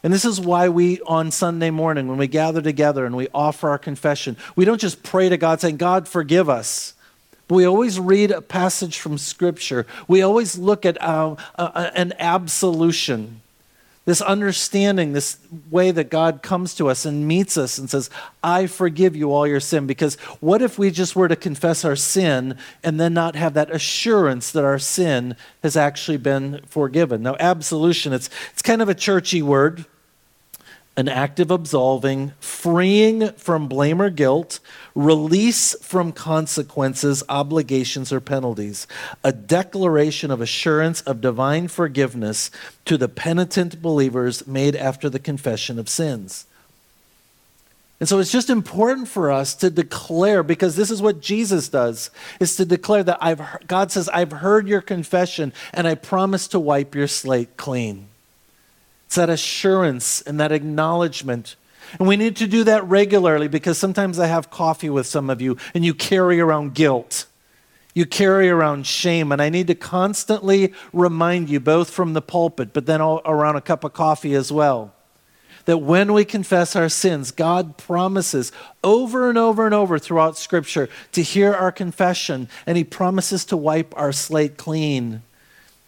And 0.06 0.14
this 0.14 0.24
is 0.24 0.40
why 0.40 0.70
we, 0.70 1.02
on 1.02 1.32
Sunday 1.32 1.72
morning, 1.72 2.08
when 2.08 2.20
we 2.20 2.28
gather 2.28 2.62
together 2.62 3.08
and 3.08 3.18
we 3.18 3.28
offer 3.34 3.70
our 3.70 3.80
confession, 3.80 4.38
we 4.56 4.64
don't 4.64 4.80
just 4.80 5.02
pray 5.02 5.30
to 5.30 5.36
God 5.36 5.62
saying, 5.62 5.78
God, 5.78 6.08
forgive 6.08 6.48
us. 6.48 6.94
But 7.48 7.56
we 7.56 7.66
always 7.66 8.00
read 8.00 8.30
a 8.30 8.40
passage 8.40 9.00
from 9.00 9.18
Scripture. 9.18 9.88
We 10.08 10.22
always 10.22 10.60
look 10.60 10.86
at 10.86 11.02
uh, 11.02 11.38
uh, 11.56 11.90
an 11.96 12.14
absolution, 12.20 13.42
this 14.06 14.22
understanding, 14.22 15.14
this 15.14 15.40
way 15.72 15.90
that 15.90 16.12
God 16.12 16.44
comes 16.44 16.76
to 16.76 16.88
us 16.88 17.04
and 17.04 17.28
meets 17.28 17.58
us 17.58 17.80
and 17.80 17.90
says, 17.90 18.12
I 18.44 18.68
forgive 18.68 19.16
you 19.16 19.34
all 19.34 19.48
your 19.48 19.60
sin. 19.60 19.88
Because 19.88 20.18
what 20.40 20.62
if 20.62 20.78
we 20.78 20.92
just 20.92 21.16
were 21.16 21.30
to 21.30 21.36
confess 21.36 21.84
our 21.84 21.96
sin 21.96 22.60
and 22.84 23.00
then 23.00 23.16
not 23.16 23.36
have 23.36 23.56
that 23.56 23.72
assurance 23.72 24.52
that 24.52 24.66
our 24.66 24.78
sin 24.78 25.36
has 25.64 25.76
actually 25.76 26.18
been 26.18 26.62
forgiven? 26.68 27.24
Now, 27.24 27.38
absolution, 27.40 28.14
it's, 28.14 28.30
it's 28.54 28.62
kind 28.62 28.84
of 28.84 28.88
a 28.90 28.94
churchy 28.94 29.42
word 29.42 29.84
an 30.98 31.10
act 31.10 31.40
of 31.42 31.52
absolving, 31.52 32.32
freeing 32.40 33.30
from 33.34 33.68
blame 33.68 34.02
or 34.02 34.10
guilt, 34.10 34.60
release 34.94 35.76
from 35.84 36.14
consequences, 36.14 37.22
obligations, 37.28 38.14
or 38.14 38.22
penalties, 38.22 38.88
a 39.24 39.34
declaration 39.34 40.32
of 40.32 40.40
assurance 40.40 41.02
of 41.02 41.20
divine 41.20 41.68
forgiveness 41.68 42.50
to 42.86 42.98
the 42.98 43.10
penitent 43.10 43.82
believers 43.82 44.48
made 44.48 44.76
after 44.76 45.10
the 45.10 45.20
confession 45.20 45.78
of 45.78 45.90
sins. 45.90 46.46
And 48.00 48.10
so 48.10 48.20
it's 48.20 48.32
just 48.32 48.50
important 48.50 49.08
for 49.08 49.32
us 49.32 49.56
to 49.56 49.70
declare, 49.70 50.44
because 50.44 50.76
this 50.76 50.92
is 50.92 51.02
what 51.02 51.22
Jesus 51.22 51.70
does, 51.70 52.10
is 52.40 52.56
to 52.58 52.66
declare 52.66 53.04
that 53.04 53.18
I've, 53.22 53.42
God 53.68 53.92
says, 53.92 54.10
I've 54.10 54.32
heard 54.32 54.68
your 54.68 54.82
confession 54.82 55.54
and 55.74 55.88
I 55.88 55.96
promise 55.96 56.48
to 56.50 56.60
wipe 56.60 56.94
your 56.94 57.08
slate 57.08 57.56
clean. 57.58 58.08
It's 59.16 59.18
that 59.22 59.30
assurance 59.30 60.22
and 60.24 60.42
that 60.42 60.52
acknowledgement. 60.52 61.56
And 62.00 62.06
we 62.06 62.18
need 62.18 62.36
to 62.36 62.48
do 62.48 62.66
that 62.66 62.86
regularly 62.86 63.48
because 63.48 63.78
sometimes 63.78 64.20
I 64.20 64.28
have 64.28 64.50
coffee 64.50 64.90
with 64.90 65.08
some 65.08 65.30
of 65.30 65.42
you 65.42 65.56
and 65.74 65.86
you 65.86 65.94
carry 65.94 66.42
around 66.42 66.74
guilt. 66.74 67.26
You 67.94 68.06
carry 68.06 68.50
around 68.50 68.86
shame. 68.86 69.32
And 69.32 69.42
I 69.42 69.48
need 69.48 69.68
to 69.68 69.74
constantly 69.74 70.74
remind 70.92 71.48
you, 71.48 71.62
both 71.62 71.92
from 71.92 72.12
the 72.12 72.22
pulpit, 72.22 72.74
but 72.74 72.88
then 72.88 73.00
around 73.00 73.56
a 73.56 73.62
cup 73.62 73.86
of 73.86 73.94
coffee 73.94 74.34
as 74.34 74.52
well, 74.52 74.94
that 75.64 75.78
when 75.78 76.12
we 76.12 76.26
confess 76.26 76.76
our 76.76 76.90
sins, 76.90 77.32
God 77.32 77.78
promises 77.78 78.52
over 78.84 79.30
and 79.30 79.38
over 79.38 79.66
and 79.66 79.74
over 79.74 79.98
throughout 79.98 80.38
Scripture 80.38 80.90
to 81.14 81.24
hear 81.24 81.54
our 81.54 81.72
confession, 81.72 82.50
and 82.66 82.76
He 82.76 82.84
promises 82.84 83.46
to 83.46 83.56
wipe 83.56 83.94
our 83.96 84.12
slate 84.12 84.58
clean. 84.58 85.22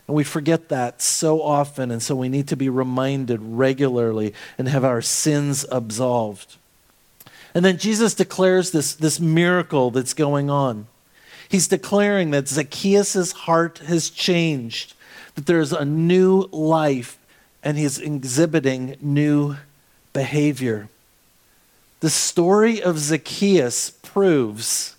And 0.08 0.16
we 0.16 0.24
forget 0.24 0.70
that 0.70 1.02
so 1.02 1.42
often, 1.42 1.92
and 1.92 2.02
so 2.02 2.16
we 2.16 2.30
need 2.30 2.48
to 2.48 2.56
be 2.56 2.70
reminded 2.70 3.42
regularly 3.42 4.34
and 4.58 4.70
have 4.70 4.86
our 4.86 5.02
sins 5.02 5.66
absolved. 5.70 6.56
And 7.54 7.66
then 7.66 7.78
Jesus 7.78 8.14
declares 8.14 8.72
this, 8.72 8.94
this 8.94 9.20
miracle 9.20 9.92
that's 9.92 10.14
going 10.14 10.50
on. 10.50 10.88
He's 11.50 11.68
declaring 11.68 12.32
that 12.32 12.48
Zacchaeus' 12.48 13.32
heart 13.32 13.80
has 13.80 14.10
changed, 14.10 14.94
that 15.36 15.46
there's 15.46 15.74
a 15.74 15.86
new 15.86 16.48
life, 16.52 17.18
and 17.64 17.78
he's 17.78 18.00
exhibiting 18.00 18.96
new 19.02 19.58
behavior. 20.14 20.90
The 22.00 22.10
story 22.10 22.82
of 22.82 23.00
Zacchaeus 23.00 23.90
proves 23.90 24.96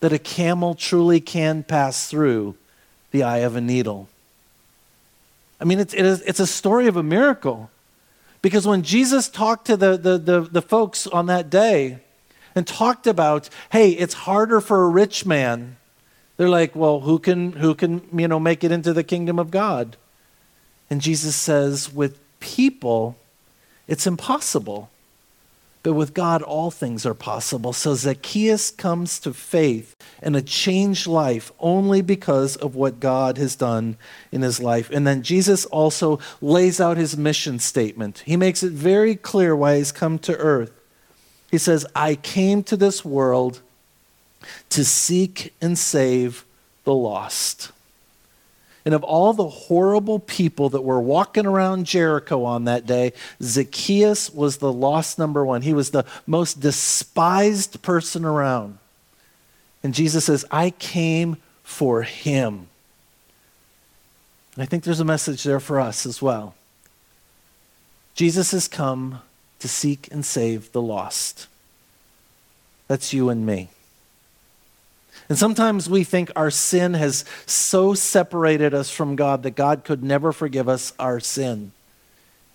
that 0.00 0.12
a 0.12 0.18
camel 0.18 0.74
truly 0.74 1.20
can 1.20 1.62
pass 1.62 2.08
through 2.10 2.56
the 3.10 3.22
eye 3.22 3.38
of 3.38 3.56
a 3.56 3.60
needle. 3.60 4.08
I 5.60 5.64
mean, 5.64 5.78
it's, 5.78 5.92
it 5.92 6.04
is, 6.04 6.22
it's 6.22 6.40
a 6.40 6.46
story 6.46 6.86
of 6.86 6.96
a 6.96 7.02
miracle. 7.02 7.70
Because 8.42 8.66
when 8.66 8.82
Jesus 8.82 9.28
talked 9.28 9.66
to 9.66 9.76
the, 9.76 9.96
the, 9.96 10.18
the, 10.18 10.40
the, 10.40 10.62
folks 10.62 11.06
on 11.06 11.26
that 11.26 11.50
day 11.50 11.98
and 12.54 12.66
talked 12.66 13.06
about, 13.06 13.50
hey, 13.70 13.90
it's 13.90 14.14
harder 14.14 14.60
for 14.60 14.84
a 14.84 14.88
rich 14.88 15.26
man, 15.26 15.76
they're 16.36 16.48
like, 16.48 16.74
well, 16.74 17.00
who 17.00 17.18
can, 17.18 17.52
who 17.52 17.74
can 17.74 18.02
you 18.18 18.28
know, 18.28 18.40
make 18.40 18.64
it 18.64 18.72
into 18.72 18.94
the 18.94 19.04
kingdom 19.04 19.38
of 19.38 19.50
God? 19.50 19.96
And 20.88 21.02
Jesus 21.02 21.36
says, 21.36 21.92
with 21.92 22.18
people, 22.40 23.16
it's 23.86 24.06
impossible. 24.06 24.88
But 25.82 25.94
with 25.94 26.12
God, 26.12 26.42
all 26.42 26.70
things 26.70 27.06
are 27.06 27.14
possible. 27.14 27.72
So 27.72 27.94
Zacchaeus 27.94 28.70
comes 28.70 29.18
to 29.20 29.32
faith 29.32 29.96
and 30.22 30.36
a 30.36 30.42
changed 30.42 31.06
life 31.06 31.52
only 31.58 32.02
because 32.02 32.56
of 32.56 32.74
what 32.74 33.00
God 33.00 33.38
has 33.38 33.56
done 33.56 33.96
in 34.30 34.42
his 34.42 34.60
life. 34.60 34.90
And 34.90 35.06
then 35.06 35.22
Jesus 35.22 35.64
also 35.66 36.18
lays 36.42 36.80
out 36.80 36.98
his 36.98 37.16
mission 37.16 37.58
statement. 37.58 38.22
He 38.26 38.36
makes 38.36 38.62
it 38.62 38.72
very 38.72 39.14
clear 39.14 39.56
why 39.56 39.76
he's 39.76 39.90
come 39.90 40.18
to 40.20 40.36
earth. 40.36 40.72
He 41.50 41.58
says, 41.58 41.86
I 41.96 42.14
came 42.14 42.62
to 42.64 42.76
this 42.76 43.02
world 43.02 43.62
to 44.68 44.84
seek 44.84 45.54
and 45.62 45.78
save 45.78 46.44
the 46.84 46.94
lost. 46.94 47.72
And 48.84 48.94
of 48.94 49.04
all 49.04 49.32
the 49.32 49.48
horrible 49.48 50.18
people 50.18 50.70
that 50.70 50.80
were 50.80 51.00
walking 51.00 51.46
around 51.46 51.84
Jericho 51.84 52.44
on 52.44 52.64
that 52.64 52.86
day, 52.86 53.12
Zacchaeus 53.42 54.32
was 54.32 54.56
the 54.56 54.72
lost 54.72 55.18
number 55.18 55.44
one. 55.44 55.62
He 55.62 55.74
was 55.74 55.90
the 55.90 56.06
most 56.26 56.60
despised 56.60 57.82
person 57.82 58.24
around. 58.24 58.78
And 59.82 59.94
Jesus 59.94 60.24
says, 60.24 60.44
I 60.50 60.70
came 60.70 61.36
for 61.62 62.02
him. 62.02 62.68
And 64.54 64.62
I 64.62 64.66
think 64.66 64.84
there's 64.84 65.00
a 65.00 65.04
message 65.04 65.44
there 65.44 65.60
for 65.60 65.78
us 65.78 66.06
as 66.06 66.20
well. 66.20 66.54
Jesus 68.14 68.50
has 68.52 68.66
come 68.66 69.22
to 69.60 69.68
seek 69.68 70.08
and 70.10 70.24
save 70.24 70.72
the 70.72 70.82
lost. 70.82 71.46
That's 72.88 73.12
you 73.12 73.28
and 73.28 73.46
me. 73.46 73.68
And 75.30 75.38
sometimes 75.38 75.88
we 75.88 76.02
think 76.02 76.32
our 76.34 76.50
sin 76.50 76.94
has 76.94 77.24
so 77.46 77.94
separated 77.94 78.74
us 78.74 78.90
from 78.90 79.14
God 79.14 79.44
that 79.44 79.52
God 79.52 79.84
could 79.84 80.02
never 80.02 80.32
forgive 80.32 80.68
us 80.68 80.92
our 80.98 81.20
sin. 81.20 81.70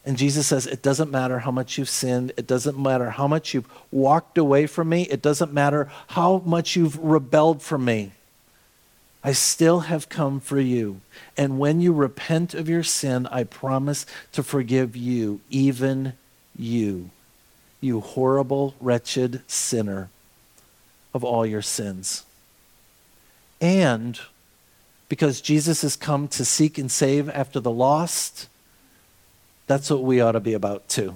And 0.05 0.17
Jesus 0.17 0.47
says, 0.47 0.67
It 0.67 0.81
doesn't 0.81 1.09
matter 1.09 1.39
how 1.39 1.51
much 1.51 1.77
you've 1.77 1.87
sinned. 1.87 2.33
It 2.35 2.45
doesn't 2.45 2.77
matter 2.77 3.11
how 3.11 3.29
much 3.29 3.53
you've 3.53 3.69
walked 3.91 4.37
away 4.37 4.67
from 4.67 4.89
me. 4.89 5.03
It 5.03 5.21
doesn't 5.21 5.53
matter 5.53 5.89
how 6.09 6.39
much 6.45 6.75
you've 6.75 6.97
rebelled 6.97 7.61
from 7.61 7.85
me. 7.85 8.11
I 9.23 9.31
still 9.31 9.79
have 9.79 10.09
come 10.09 10.41
for 10.41 10.59
you. 10.59 10.99
And 11.37 11.57
when 11.57 11.79
you 11.79 11.93
repent 11.93 12.53
of 12.53 12.67
your 12.67 12.83
sin, 12.83 13.25
I 13.27 13.45
promise 13.45 14.05
to 14.33 14.43
forgive 14.43 14.97
you, 14.97 15.39
even 15.49 16.11
you, 16.59 17.09
you 17.79 18.01
horrible, 18.01 18.75
wretched 18.81 19.43
sinner, 19.47 20.09
of 21.13 21.23
all 21.23 21.45
your 21.45 21.61
sins. 21.61 22.25
And 23.61 24.19
because 25.09 25.41
Jesus 25.41 25.81
has 25.81 25.95
come 25.95 26.27
to 26.29 26.43
seek 26.45 26.77
and 26.77 26.91
save 26.91 27.29
after 27.29 27.59
the 27.59 27.71
lost, 27.71 28.47
that's 29.67 29.89
what 29.89 30.03
we 30.03 30.21
ought 30.21 30.33
to 30.33 30.39
be 30.39 30.53
about 30.53 30.87
too. 30.87 31.15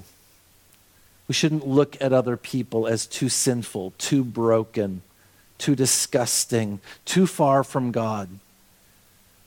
We 1.28 1.34
shouldn't 1.34 1.67
look 1.67 1.95
at 2.02 2.12
other 2.12 2.38
people 2.38 2.88
as 2.88 3.06
too 3.06 3.30
sinful, 3.30 3.93
too 3.97 4.23
broken, 4.23 5.04
too 5.58 5.75
disgusting, 5.75 6.80
too 7.06 7.28
far 7.28 7.63
from 7.63 7.91
God. 7.91 8.30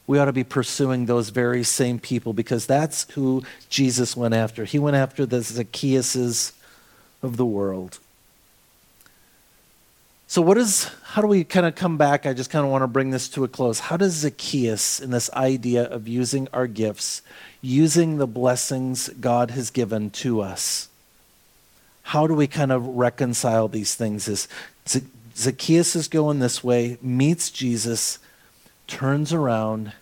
We 0.07 0.19
ought 0.19 0.27
to 0.27 0.33
be 0.33 0.45
pursuing 0.45 1.07
those 1.07 1.31
very 1.31 1.65
same 1.65 1.99
people 1.99 2.33
because 2.33 2.67
that's 2.67 3.11
who 3.13 3.43
Jesus 3.69 4.17
went 4.17 4.35
after. 4.35 4.65
He 4.65 4.79
went 4.79 4.97
after 4.97 5.27
the 5.27 5.39
Zacchaeuses 5.39 6.53
of 7.23 7.37
the 7.37 7.47
world. 7.47 7.99
So, 10.33 10.41
what 10.41 10.57
is, 10.57 10.91
how 11.03 11.21
do 11.21 11.29
we 11.29 11.45
kind 11.45 11.67
of 11.67 11.75
come 11.75 11.99
back? 11.99 12.25
I 12.25 12.33
just 12.33 12.49
kind 12.49 12.65
of 12.65 12.71
want 12.71 12.81
to 12.81 12.89
bring 12.89 13.11
this 13.11 13.29
to 13.29 13.45
a 13.45 13.49
close. 13.49 13.81
How 13.81 13.99
does 13.99 14.15
Zacchaeus, 14.15 14.99
in 14.99 15.11
this 15.11 15.31
idea 15.35 15.83
of 15.83 16.09
using 16.09 16.49
our 16.55 16.67
gifts, 16.67 17.21
using 17.61 18.17
the 18.17 18.27
blessings 18.27 19.11
God 19.11 19.51
has 19.51 19.69
given 19.69 20.09
to 20.09 20.41
us, 20.41 20.89
how 22.05 22.27
do 22.27 22.33
we 22.33 22.47
kind 22.47 22.73
of 22.73 22.83
reconcile 22.87 23.69
these 23.69 23.95
things? 23.95 24.27
Is 24.27 24.49
Zacchaeus 25.37 25.95
is 25.95 26.09
going 26.09 26.39
this 26.39 26.65
way, 26.65 26.97
meets 27.03 27.51
Jesus, 27.51 28.19
turns 28.87 29.35
around, 29.35 29.93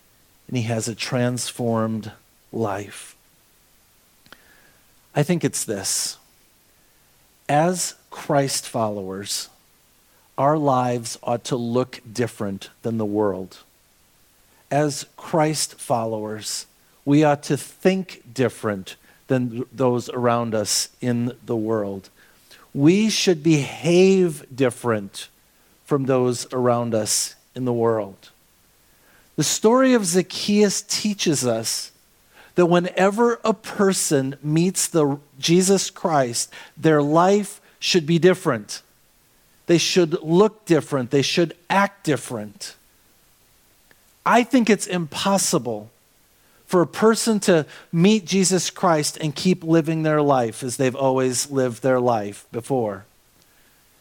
and 0.46 0.56
he 0.56 0.62
has 0.62 0.86
a 0.86 0.94
transformed 0.94 2.12
life. 2.52 3.16
I 5.12 5.24
think 5.24 5.42
it's 5.42 5.64
this. 5.64 6.18
As 7.48 7.96
Christ 8.10 8.68
followers, 8.68 9.48
our 10.38 10.56
lives 10.56 11.18
ought 11.22 11.44
to 11.44 11.56
look 11.56 12.00
different 12.10 12.70
than 12.82 12.98
the 12.98 13.04
world. 13.04 13.58
As 14.70 15.06
Christ 15.16 15.74
followers, 15.74 16.66
we 17.04 17.24
ought 17.24 17.42
to 17.44 17.56
think 17.56 18.22
different 18.32 18.96
than 19.26 19.64
those 19.72 20.08
around 20.08 20.54
us 20.54 20.88
in 21.00 21.36
the 21.44 21.56
world. 21.56 22.08
We 22.74 23.10
should 23.10 23.42
behave 23.42 24.44
different 24.54 25.28
from 25.84 26.06
those 26.06 26.52
around 26.52 26.94
us 26.94 27.34
in 27.54 27.64
the 27.64 27.72
world. 27.72 28.30
The 29.36 29.44
story 29.44 29.94
of 29.94 30.04
Zacchaeus 30.04 30.82
teaches 30.82 31.46
us 31.46 31.92
that 32.54 32.66
whenever 32.66 33.40
a 33.44 33.54
person 33.54 34.36
meets 34.42 34.86
the 34.86 35.18
Jesus 35.38 35.90
Christ, 35.90 36.52
their 36.76 37.02
life 37.02 37.60
should 37.78 38.06
be 38.06 38.18
different. 38.18 38.82
They 39.70 39.78
should 39.78 40.20
look 40.20 40.64
different. 40.64 41.12
They 41.12 41.22
should 41.22 41.56
act 41.70 42.02
different. 42.02 42.74
I 44.26 44.42
think 44.42 44.68
it's 44.68 44.88
impossible 44.88 45.92
for 46.66 46.82
a 46.82 46.88
person 46.88 47.38
to 47.42 47.64
meet 47.92 48.24
Jesus 48.24 48.68
Christ 48.68 49.16
and 49.20 49.32
keep 49.32 49.62
living 49.62 50.02
their 50.02 50.22
life 50.22 50.64
as 50.64 50.76
they've 50.76 50.96
always 50.96 51.52
lived 51.52 51.84
their 51.84 52.00
life 52.00 52.46
before. 52.50 53.04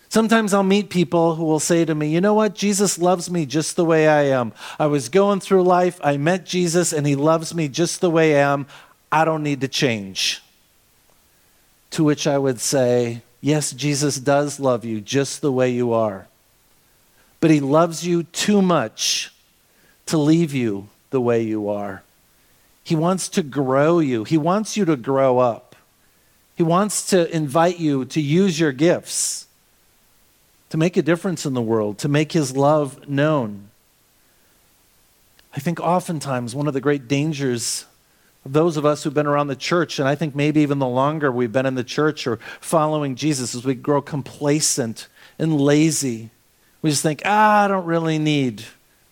Sometimes 0.10 0.55
I'll 0.55 0.63
meet 0.63 0.89
people 0.89 1.36
who 1.36 1.45
will 1.45 1.60
say 1.60 1.86
to 1.86 1.93
me, 1.93 2.10
You 2.10 2.19
know 2.19 2.34
what? 2.34 2.55
Jesus 2.55 2.97
loves 2.97 3.29
me 3.29 3.45
just 3.45 3.75
the 3.75 3.86
way 3.86 4.08
I 4.08 4.23
am. 4.23 4.53
I 4.79 4.88
was 4.88 5.08
going 5.08 5.39
through 5.39 5.62
life, 5.62 5.99
I 6.03 6.17
met 6.17 6.47
Jesus, 6.47 6.91
and 6.91 7.05
he 7.05 7.15
loves 7.15 7.53
me 7.53 7.67
just 7.67 8.01
the 8.01 8.10
way 8.10 8.41
I 8.41 8.51
am. 8.51 8.65
I 9.12 9.23
don't 9.23 9.43
need 9.43 9.62
to 9.62 9.67
change. 9.67 10.41
To 11.91 12.03
which 12.03 12.25
I 12.25 12.39
would 12.39 12.60
say, 12.60 13.21
Yes, 13.41 13.71
Jesus 13.71 14.19
does 14.19 14.60
love 14.60 14.84
you 14.84 14.99
just 14.99 15.41
the 15.41 15.52
way 15.52 15.69
you 15.69 15.93
are. 15.93 16.28
But 17.39 17.52
he 17.52 17.60
loves 17.60 18.06
you 18.06 18.23
too 18.23 18.62
much 18.62 19.34
to 20.08 20.17
leave 20.17 20.54
you 20.54 20.89
the 21.10 21.21
way 21.21 21.41
you 21.41 21.69
are. 21.69 22.04
He 22.84 22.95
wants 22.95 23.30
to 23.30 23.43
grow 23.43 23.99
you, 23.99 24.23
he 24.23 24.38
wants 24.38 24.75
you 24.75 24.86
to 24.86 24.95
grow 24.95 25.39
up. 25.39 25.75
He 26.56 26.63
wants 26.63 27.06
to 27.12 27.34
invite 27.34 27.80
you 27.80 28.04
to 28.04 28.19
use 28.19 28.60
your 28.60 28.73
gifts, 28.73 29.47
to 30.71 30.78
make 30.78 30.97
a 30.97 31.02
difference 31.02 31.45
in 31.45 31.54
the 31.54 31.62
world, 31.62 31.97
to 31.99 32.10
make 32.10 32.34
his 32.34 32.54
love 32.54 33.08
known. 33.08 33.69
I 35.56 35.62
think 35.62 35.80
oftentimes 35.80 36.54
one 36.54 36.67
of 36.67 36.73
the 36.73 36.82
great 36.82 37.08
dangers 37.08 37.86
those 38.45 38.78
of 38.78 38.86
us 38.86 39.04
who've 39.04 39.13
been 39.13 39.28
around 39.28 39.47
the 39.47 39.56
church, 39.56 39.99
and 39.99 40.08
I 40.08 40.15
think 40.15 40.34
maybe 40.34 40.62
even 40.62 40.80
the 40.80 40.88
longer 40.88 41.32
we've 41.32 41.52
been 41.52 41.65
in 41.65 41.75
the 41.75 41.84
church 41.84 42.25
or 42.25 42.38
following 42.62 43.15
Jesus, 43.15 43.54
as 43.54 43.65
we 43.65 43.75
grow 43.75 44.02
complacent 44.02 45.08
and 45.38 45.60
lazy, 45.60 46.30
we 46.82 46.89
just 46.89 47.04
think, 47.04 47.21
ah, 47.25 47.65
I 47.65 47.67
don't 47.67 47.86
really 47.86 48.17
need 48.17 48.63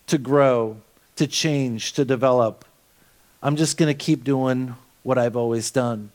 to 0.06 0.18
grow, 0.18 0.78
to 1.16 1.26
change, 1.26 1.92
to 1.92 2.04
develop. 2.04 2.64
I'm 3.42 3.56
just 3.56 3.76
going 3.76 3.94
to 3.94 3.94
keep 3.94 4.24
doing 4.24 4.74
what 5.02 5.18
I've 5.18 5.36
always 5.36 5.70
done. 5.70 6.10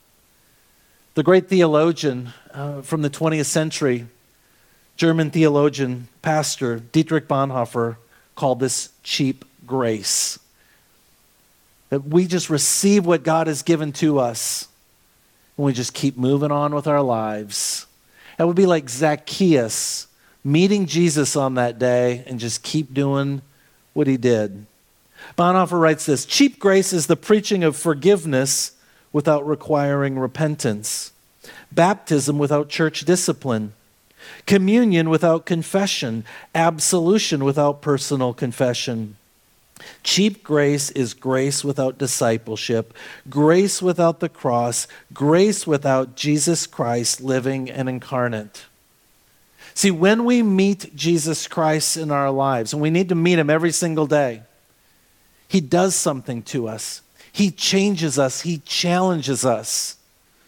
The 1.13 1.23
great 1.23 1.47
theologian 1.47 2.33
uh, 2.51 2.81
from 2.81 3.03
the 3.03 3.09
20th 3.09 3.45
century, 3.45 4.07
German 4.97 5.29
theologian, 5.29 6.07
pastor 6.23 6.79
Dietrich 6.79 7.27
Bonhoeffer, 7.27 7.97
called 8.35 8.59
this 8.59 8.89
cheap 9.03 9.45
grace. 9.65 10.39
That 11.93 12.05
we 12.05 12.25
just 12.25 12.49
receive 12.49 13.05
what 13.05 13.21
God 13.21 13.45
has 13.45 13.61
given 13.61 13.91
to 13.93 14.17
us 14.17 14.67
and 15.55 15.65
we 15.67 15.73
just 15.73 15.93
keep 15.93 16.17
moving 16.17 16.49
on 16.49 16.73
with 16.73 16.87
our 16.87 17.03
lives. 17.03 17.85
That 18.39 18.47
would 18.47 18.55
be 18.55 18.65
like 18.65 18.89
Zacchaeus 18.89 20.07
meeting 20.43 20.87
Jesus 20.87 21.35
on 21.35 21.53
that 21.53 21.77
day 21.77 22.23
and 22.25 22.39
just 22.39 22.63
keep 22.63 22.95
doing 22.95 23.43
what 23.93 24.07
he 24.07 24.17
did. 24.17 24.65
Bonhoeffer 25.37 25.79
writes 25.79 26.07
this 26.07 26.25
Cheap 26.25 26.57
grace 26.57 26.93
is 26.93 27.05
the 27.05 27.15
preaching 27.15 27.63
of 27.63 27.75
forgiveness 27.75 28.71
without 29.11 29.45
requiring 29.45 30.17
repentance, 30.17 31.11
baptism 31.71 32.39
without 32.39 32.69
church 32.69 33.01
discipline, 33.01 33.73
communion 34.47 35.11
without 35.11 35.45
confession, 35.45 36.25
absolution 36.55 37.43
without 37.43 37.83
personal 37.83 38.33
confession. 38.33 39.15
Cheap 40.03 40.43
grace 40.43 40.91
is 40.91 41.13
grace 41.13 41.63
without 41.63 41.97
discipleship, 41.97 42.93
grace 43.29 43.81
without 43.81 44.19
the 44.19 44.29
cross, 44.29 44.87
grace 45.13 45.65
without 45.65 46.15
Jesus 46.15 46.67
Christ 46.67 47.21
living 47.21 47.69
and 47.69 47.87
incarnate. 47.87 48.65
See, 49.73 49.91
when 49.91 50.25
we 50.25 50.43
meet 50.43 50.95
Jesus 50.95 51.47
Christ 51.47 51.97
in 51.97 52.11
our 52.11 52.29
lives, 52.29 52.73
and 52.73 52.81
we 52.81 52.89
need 52.89 53.09
to 53.09 53.15
meet 53.15 53.39
him 53.39 53.49
every 53.49 53.71
single 53.71 54.05
day, 54.05 54.43
he 55.47 55.61
does 55.61 55.95
something 55.95 56.43
to 56.43 56.67
us. 56.67 57.01
He 57.31 57.49
changes 57.49 58.19
us, 58.19 58.41
he 58.41 58.59
challenges 58.59 59.43
us 59.45 59.97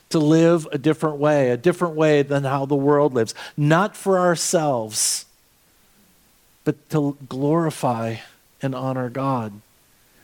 to 0.10 0.20
live 0.20 0.68
a 0.72 0.78
different 0.78 1.18
way, 1.18 1.50
a 1.50 1.58
different 1.58 1.96
way 1.96 2.22
than 2.22 2.44
how 2.44 2.66
the 2.66 2.76
world 2.76 3.14
lives, 3.14 3.34
not 3.58 3.96
for 3.96 4.20
ourselves, 4.20 5.26
but 6.64 6.90
to 6.92 7.18
glorify 7.28 8.18
and 8.62 8.76
honor 8.76 9.10
God. 9.10 9.54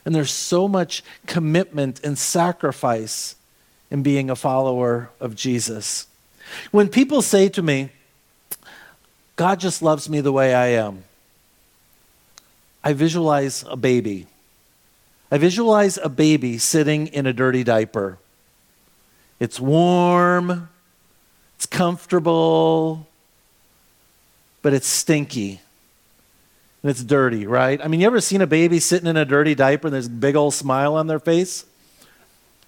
And 0.05 0.15
there's 0.15 0.31
so 0.31 0.67
much 0.67 1.03
commitment 1.27 2.03
and 2.03 2.17
sacrifice 2.17 3.35
in 3.89 4.03
being 4.03 4.29
a 4.29 4.35
follower 4.35 5.09
of 5.19 5.35
Jesus. 5.35 6.07
When 6.71 6.89
people 6.89 7.21
say 7.21 7.49
to 7.49 7.61
me, 7.61 7.89
God 9.35 9.59
just 9.59 9.81
loves 9.81 10.09
me 10.09 10.21
the 10.21 10.31
way 10.31 10.53
I 10.53 10.67
am, 10.67 11.03
I 12.83 12.93
visualize 12.93 13.63
a 13.67 13.77
baby. 13.77 14.27
I 15.33 15.37
visualize 15.37 15.97
a 15.97 16.09
baby 16.09 16.57
sitting 16.57 17.07
in 17.07 17.25
a 17.25 17.31
dirty 17.31 17.63
diaper. 17.63 18.17
It's 19.39 19.61
warm, 19.61 20.67
it's 21.55 21.65
comfortable, 21.65 23.07
but 24.61 24.73
it's 24.73 24.87
stinky 24.87 25.61
and 26.83 26.89
it's 26.89 27.03
dirty, 27.03 27.45
right? 27.45 27.79
I 27.83 27.87
mean, 27.87 28.01
you 28.01 28.07
ever 28.07 28.21
seen 28.21 28.41
a 28.41 28.47
baby 28.47 28.79
sitting 28.79 29.07
in 29.07 29.17
a 29.17 29.25
dirty 29.25 29.53
diaper 29.53 29.87
and 29.87 29.93
there's 29.93 30.07
a 30.07 30.09
big 30.09 30.35
old 30.35 30.53
smile 30.53 30.95
on 30.95 31.07
their 31.07 31.19
face? 31.19 31.65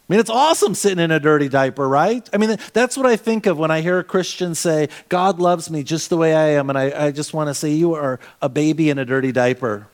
I 0.10 0.14
mean, 0.14 0.20
it's 0.20 0.30
awesome 0.30 0.76
sitting 0.76 1.00
in 1.00 1.12
a 1.12 1.20
dirty 1.20 1.48
diaper, 1.48 1.88
right? 1.88 2.30
I 2.34 2.38
mean, 2.38 2.58
that's 2.74 2.98
what 2.98 3.06
I 3.06 3.16
think 3.16 3.46
of 3.46 3.58
when 3.58 3.72
I 3.72 3.82
hear 3.82 4.00
a 4.00 4.04
Christian 4.04 4.54
say, 4.54 4.90
God 5.10 5.40
loves 5.40 5.70
me 5.70 5.82
just 5.82 6.10
the 6.10 6.18
way 6.18 6.36
I 6.36 6.50
am. 6.50 6.70
And 6.70 6.78
I, 6.78 7.06
I 7.06 7.12
just 7.12 7.34
want 7.34 7.48
to 7.48 7.54
say, 7.54 7.72
you 7.72 7.94
are 7.94 8.20
a 8.42 8.50
baby 8.50 8.90
in 8.90 9.00
a 9.00 9.06
dirty 9.06 9.32
diaper. 9.32 9.88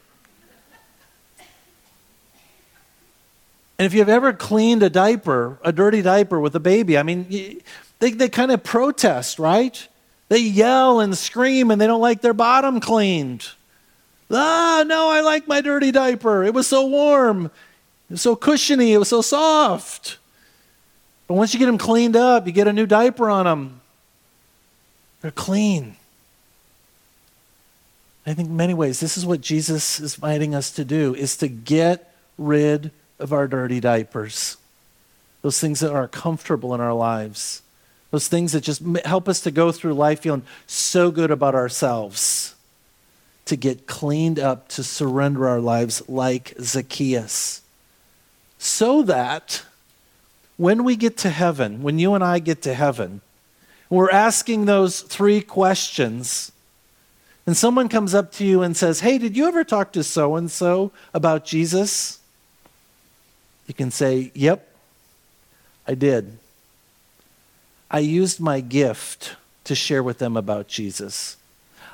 And 3.78 3.86
if 3.86 3.94
you've 3.94 4.10
ever 4.10 4.34
cleaned 4.34 4.84
a 4.84 4.90
diaper, 4.90 5.58
a 5.64 5.72
dirty 5.72 6.02
diaper 6.02 6.40
with 6.40 6.54
a 6.56 6.60
baby, 6.60 6.98
I 6.98 7.04
mean, 7.04 7.62
they, 8.00 8.12
they 8.12 8.28
kind 8.28 8.52
of 8.52 8.64
protest, 8.64 9.40
right? 9.40 9.88
They 10.28 10.40
yell 10.40 11.00
and 11.00 11.18
scream 11.18 11.72
and 11.72 11.80
they 11.80 11.88
don't 11.88 12.02
like 12.02 12.22
their 12.22 12.34
bottom 12.34 12.82
cleaned. 12.82 13.48
Ah, 14.32 14.84
no, 14.86 15.10
I 15.10 15.22
like 15.22 15.48
my 15.48 15.62
dirty 15.62 15.92
diaper. 15.92 16.44
It 16.44 16.54
was 16.54 16.68
so 16.68 16.86
warm. 16.86 17.46
It 17.46 18.14
was 18.14 18.22
so 18.22 18.36
cushiony. 18.36 18.94
It 18.94 18.98
was 18.98 19.10
so 19.10 19.22
soft. 19.22 20.18
But 21.28 21.36
once 21.36 21.54
you 21.54 21.60
get 21.60 21.68
them 21.68 21.78
cleaned 21.78 22.16
up, 22.16 22.48
you 22.48 22.52
get 22.52 22.68
a 22.68 22.74
new 22.74 22.86
diaper 22.86 23.30
on 23.30 23.46
them. 23.46 23.82
They're 25.22 25.32
clean. 25.32 25.96
I 28.26 28.34
think 28.34 28.50
in 28.50 28.58
many 28.58 28.74
ways 28.74 29.00
this 29.00 29.18
is 29.18 29.26
what 29.26 29.42
Jesus 29.42 30.00
is 30.00 30.16
inviting 30.16 30.54
us 30.54 30.72
to 30.72 30.86
do 30.86 31.16
is 31.16 31.36
to 31.38 31.48
get 31.48 32.14
rid 32.38 32.92
of 33.20 33.34
our 33.34 33.48
dirty 33.48 33.80
diapers. 33.80 34.58
Those 35.42 35.60
things 35.60 35.80
that 35.80 35.92
are 35.92 36.08
comfortable 36.08 36.74
in 36.76 36.82
our 36.82 36.94
lives. 36.94 37.62
Those 38.12 38.28
things 38.28 38.52
that 38.54 38.62
just 38.62 38.82
help 39.06 39.30
us 39.30 39.42
to 39.42 39.52
go 39.52 39.72
through 39.72 39.94
life 39.94 40.22
feeling 40.22 40.44
so 40.68 41.12
good 41.12 41.32
about 41.32 41.56
ourselves. 41.56 42.56
To 43.50 43.56
get 43.56 43.88
cleaned 43.88 44.40
up, 44.40 44.68
to 44.70 44.84
surrender 44.84 45.48
our 45.48 45.60
lives 45.60 46.08
like 46.08 46.54
Zacchaeus. 46.60 47.62
So 48.58 49.04
that 49.04 49.64
when 50.58 50.84
we 50.84 50.96
get 50.96 51.18
to 51.18 51.30
heaven, 51.30 51.84
when 51.84 52.00
you 52.00 52.14
and 52.14 52.24
I 52.24 52.40
get 52.40 52.62
to 52.64 52.74
heaven, 52.74 53.22
we're 53.90 54.12
asking 54.12 54.66
those 54.66 55.02
three 55.02 55.42
questions 55.42 56.52
and 57.50 57.58
someone 57.58 57.90
comes 57.90 58.14
up 58.14 58.32
to 58.34 58.46
you 58.46 58.62
and 58.62 58.78
says, 58.78 59.00
Hey, 59.00 59.18
did 59.18 59.36
you 59.36 59.48
ever 59.48 59.64
talk 59.64 59.92
to 59.94 60.04
so 60.04 60.36
and 60.36 60.52
so 60.52 60.92
about 61.16 61.46
Jesus? 61.46 62.20
You 63.66 63.74
can 63.74 63.90
say, 63.90 64.32
Yep, 64.36 64.72
I 65.88 65.96
did. 65.96 66.38
I 67.90 68.02
used 68.02 68.40
my 68.40 68.60
gift 68.60 69.36
to 69.64 69.74
share 69.74 70.04
with 70.04 70.20
them 70.20 70.38
about 70.38 70.68
Jesus. 70.68 71.38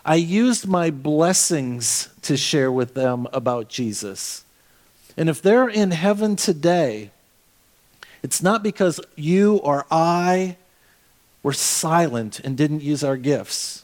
I 0.06 0.16
used 0.16 0.68
my 0.68 0.92
blessings 0.92 2.10
to 2.22 2.38
share 2.38 2.72
with 2.72 2.94
them 2.94 3.28
about 3.34 3.70
Jesus. 3.70 4.46
And 5.18 5.30
if 5.30 5.42
they're 5.42 5.68
in 5.68 5.90
heaven 5.90 6.36
today, 6.36 7.10
it's 8.22 8.44
not 8.44 8.62
because 8.62 9.00
you 9.16 9.58
or 9.58 9.88
I 9.90 10.58
were 11.42 11.54
silent 11.54 12.40
and 12.40 12.56
didn't 12.56 12.84
use 12.84 13.04
our 13.04 13.18
gifts. 13.18 13.84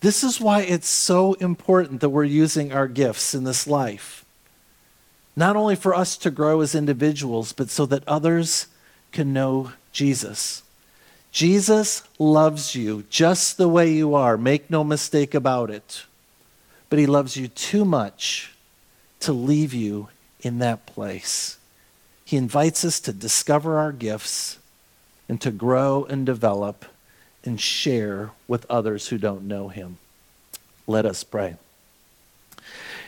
This 0.00 0.22
is 0.22 0.40
why 0.40 0.62
it's 0.62 0.88
so 0.88 1.32
important 1.34 2.02
that 2.02 2.10
we're 2.10 2.24
using 2.24 2.70
our 2.70 2.88
gifts 2.88 3.34
in 3.34 3.44
this 3.44 3.66
life. 3.66 4.24
Not 5.34 5.56
only 5.56 5.76
for 5.76 5.94
us 5.94 6.18
to 6.18 6.30
grow 6.30 6.60
as 6.60 6.74
individuals, 6.74 7.52
but 7.54 7.70
so 7.70 7.86
that 7.86 8.06
others 8.06 8.66
can 9.12 9.32
know 9.32 9.72
Jesus. 9.92 10.62
Jesus 11.32 12.02
loves 12.18 12.74
you 12.74 13.04
just 13.08 13.56
the 13.56 13.68
way 13.68 13.92
you 13.92 14.14
are. 14.14 14.36
Make 14.36 14.70
no 14.70 14.82
mistake 14.82 15.34
about 15.34 15.70
it. 15.70 16.04
But 16.88 16.98
he 16.98 17.06
loves 17.06 17.36
you 17.36 17.48
too 17.48 17.84
much 17.84 18.52
to 19.20 19.32
leave 19.32 19.72
you 19.72 20.08
in 20.40 20.58
that 20.58 20.86
place. 20.86 21.58
He 22.24 22.36
invites 22.36 22.84
us 22.84 23.00
to 23.00 23.12
discover 23.12 23.78
our 23.78 23.92
gifts 23.92 24.58
and 25.28 25.40
to 25.40 25.50
grow 25.50 26.04
and 26.04 26.26
develop 26.26 26.84
and 27.44 27.60
share 27.60 28.30
with 28.48 28.66
others 28.68 29.08
who 29.08 29.18
don't 29.18 29.46
know 29.46 29.68
him. 29.68 29.98
Let 30.86 31.06
us 31.06 31.22
pray. 31.22 31.56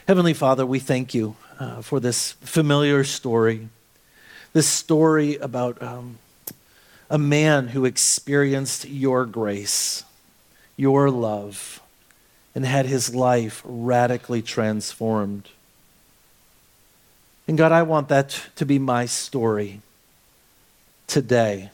Heavenly 0.07 0.35
Father, 0.35 0.65
we 0.65 0.79
thank 0.79 1.15
you 1.15 1.37
uh, 1.59 1.83
for 1.83 2.01
this 2.01 2.33
familiar 2.41 3.05
story, 3.05 3.69
this 4.53 4.67
story 4.67 5.37
about 5.37 5.83
um, 5.83 6.19
a 7.13 7.19
man 7.19 7.69
who 7.69 7.85
experienced 7.85 8.89
your 8.89 9.27
grace, 9.27 10.03
your 10.79 11.11
love, 11.11 11.83
and 12.55 12.65
had 12.65 12.87
his 12.87 13.15
life 13.15 13.61
radically 13.67 14.41
transformed. 14.41 15.47
And 17.47 17.59
God, 17.59 17.71
I 17.71 17.83
want 17.83 18.09
that 18.09 18.47
to 18.57 18.65
be 18.65 18.79
my 18.79 19.05
story 19.05 19.83
today 21.07 21.71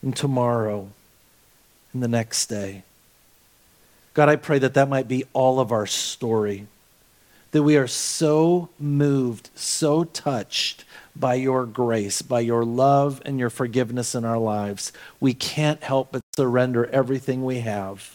and 0.00 0.14
tomorrow 0.14 0.90
and 1.92 2.00
the 2.00 2.08
next 2.08 2.46
day. 2.46 2.84
God, 4.14 4.28
I 4.28 4.36
pray 4.36 4.60
that 4.60 4.74
that 4.74 4.88
might 4.88 5.08
be 5.08 5.24
all 5.32 5.58
of 5.58 5.72
our 5.72 5.88
story. 5.88 6.68
That 7.50 7.64
we 7.64 7.76
are 7.76 7.88
so 7.88 8.68
moved, 8.78 9.50
so 9.56 10.04
touched 10.04 10.84
by 11.20 11.34
your 11.34 11.66
grace, 11.66 12.22
by 12.22 12.40
your 12.40 12.64
love 12.64 13.22
and 13.24 13.38
your 13.38 13.50
forgiveness 13.50 14.14
in 14.14 14.24
our 14.24 14.38
lives. 14.38 14.92
We 15.20 15.34
can't 15.34 15.82
help 15.82 16.12
but 16.12 16.22
surrender 16.34 16.86
everything 16.86 17.44
we 17.44 17.60
have 17.60 18.14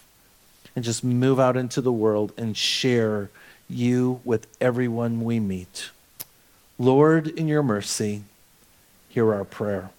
and 0.76 0.86
just 0.86 1.04
move 1.04 1.40
out 1.40 1.58
into 1.58 1.82
the 1.82 1.92
world 1.92 2.34
and 2.38 2.56
share 2.56 3.30
you 3.70 4.22
with 4.24 4.48
everyone 4.60 5.24
we 5.24 5.40
meet. 5.40 5.90
Lord, 6.78 7.28
in 7.28 7.48
your 7.48 7.64
mercy, 7.64 8.24
hear 9.10 9.34
our 9.34 9.46
prayer. 9.46 9.92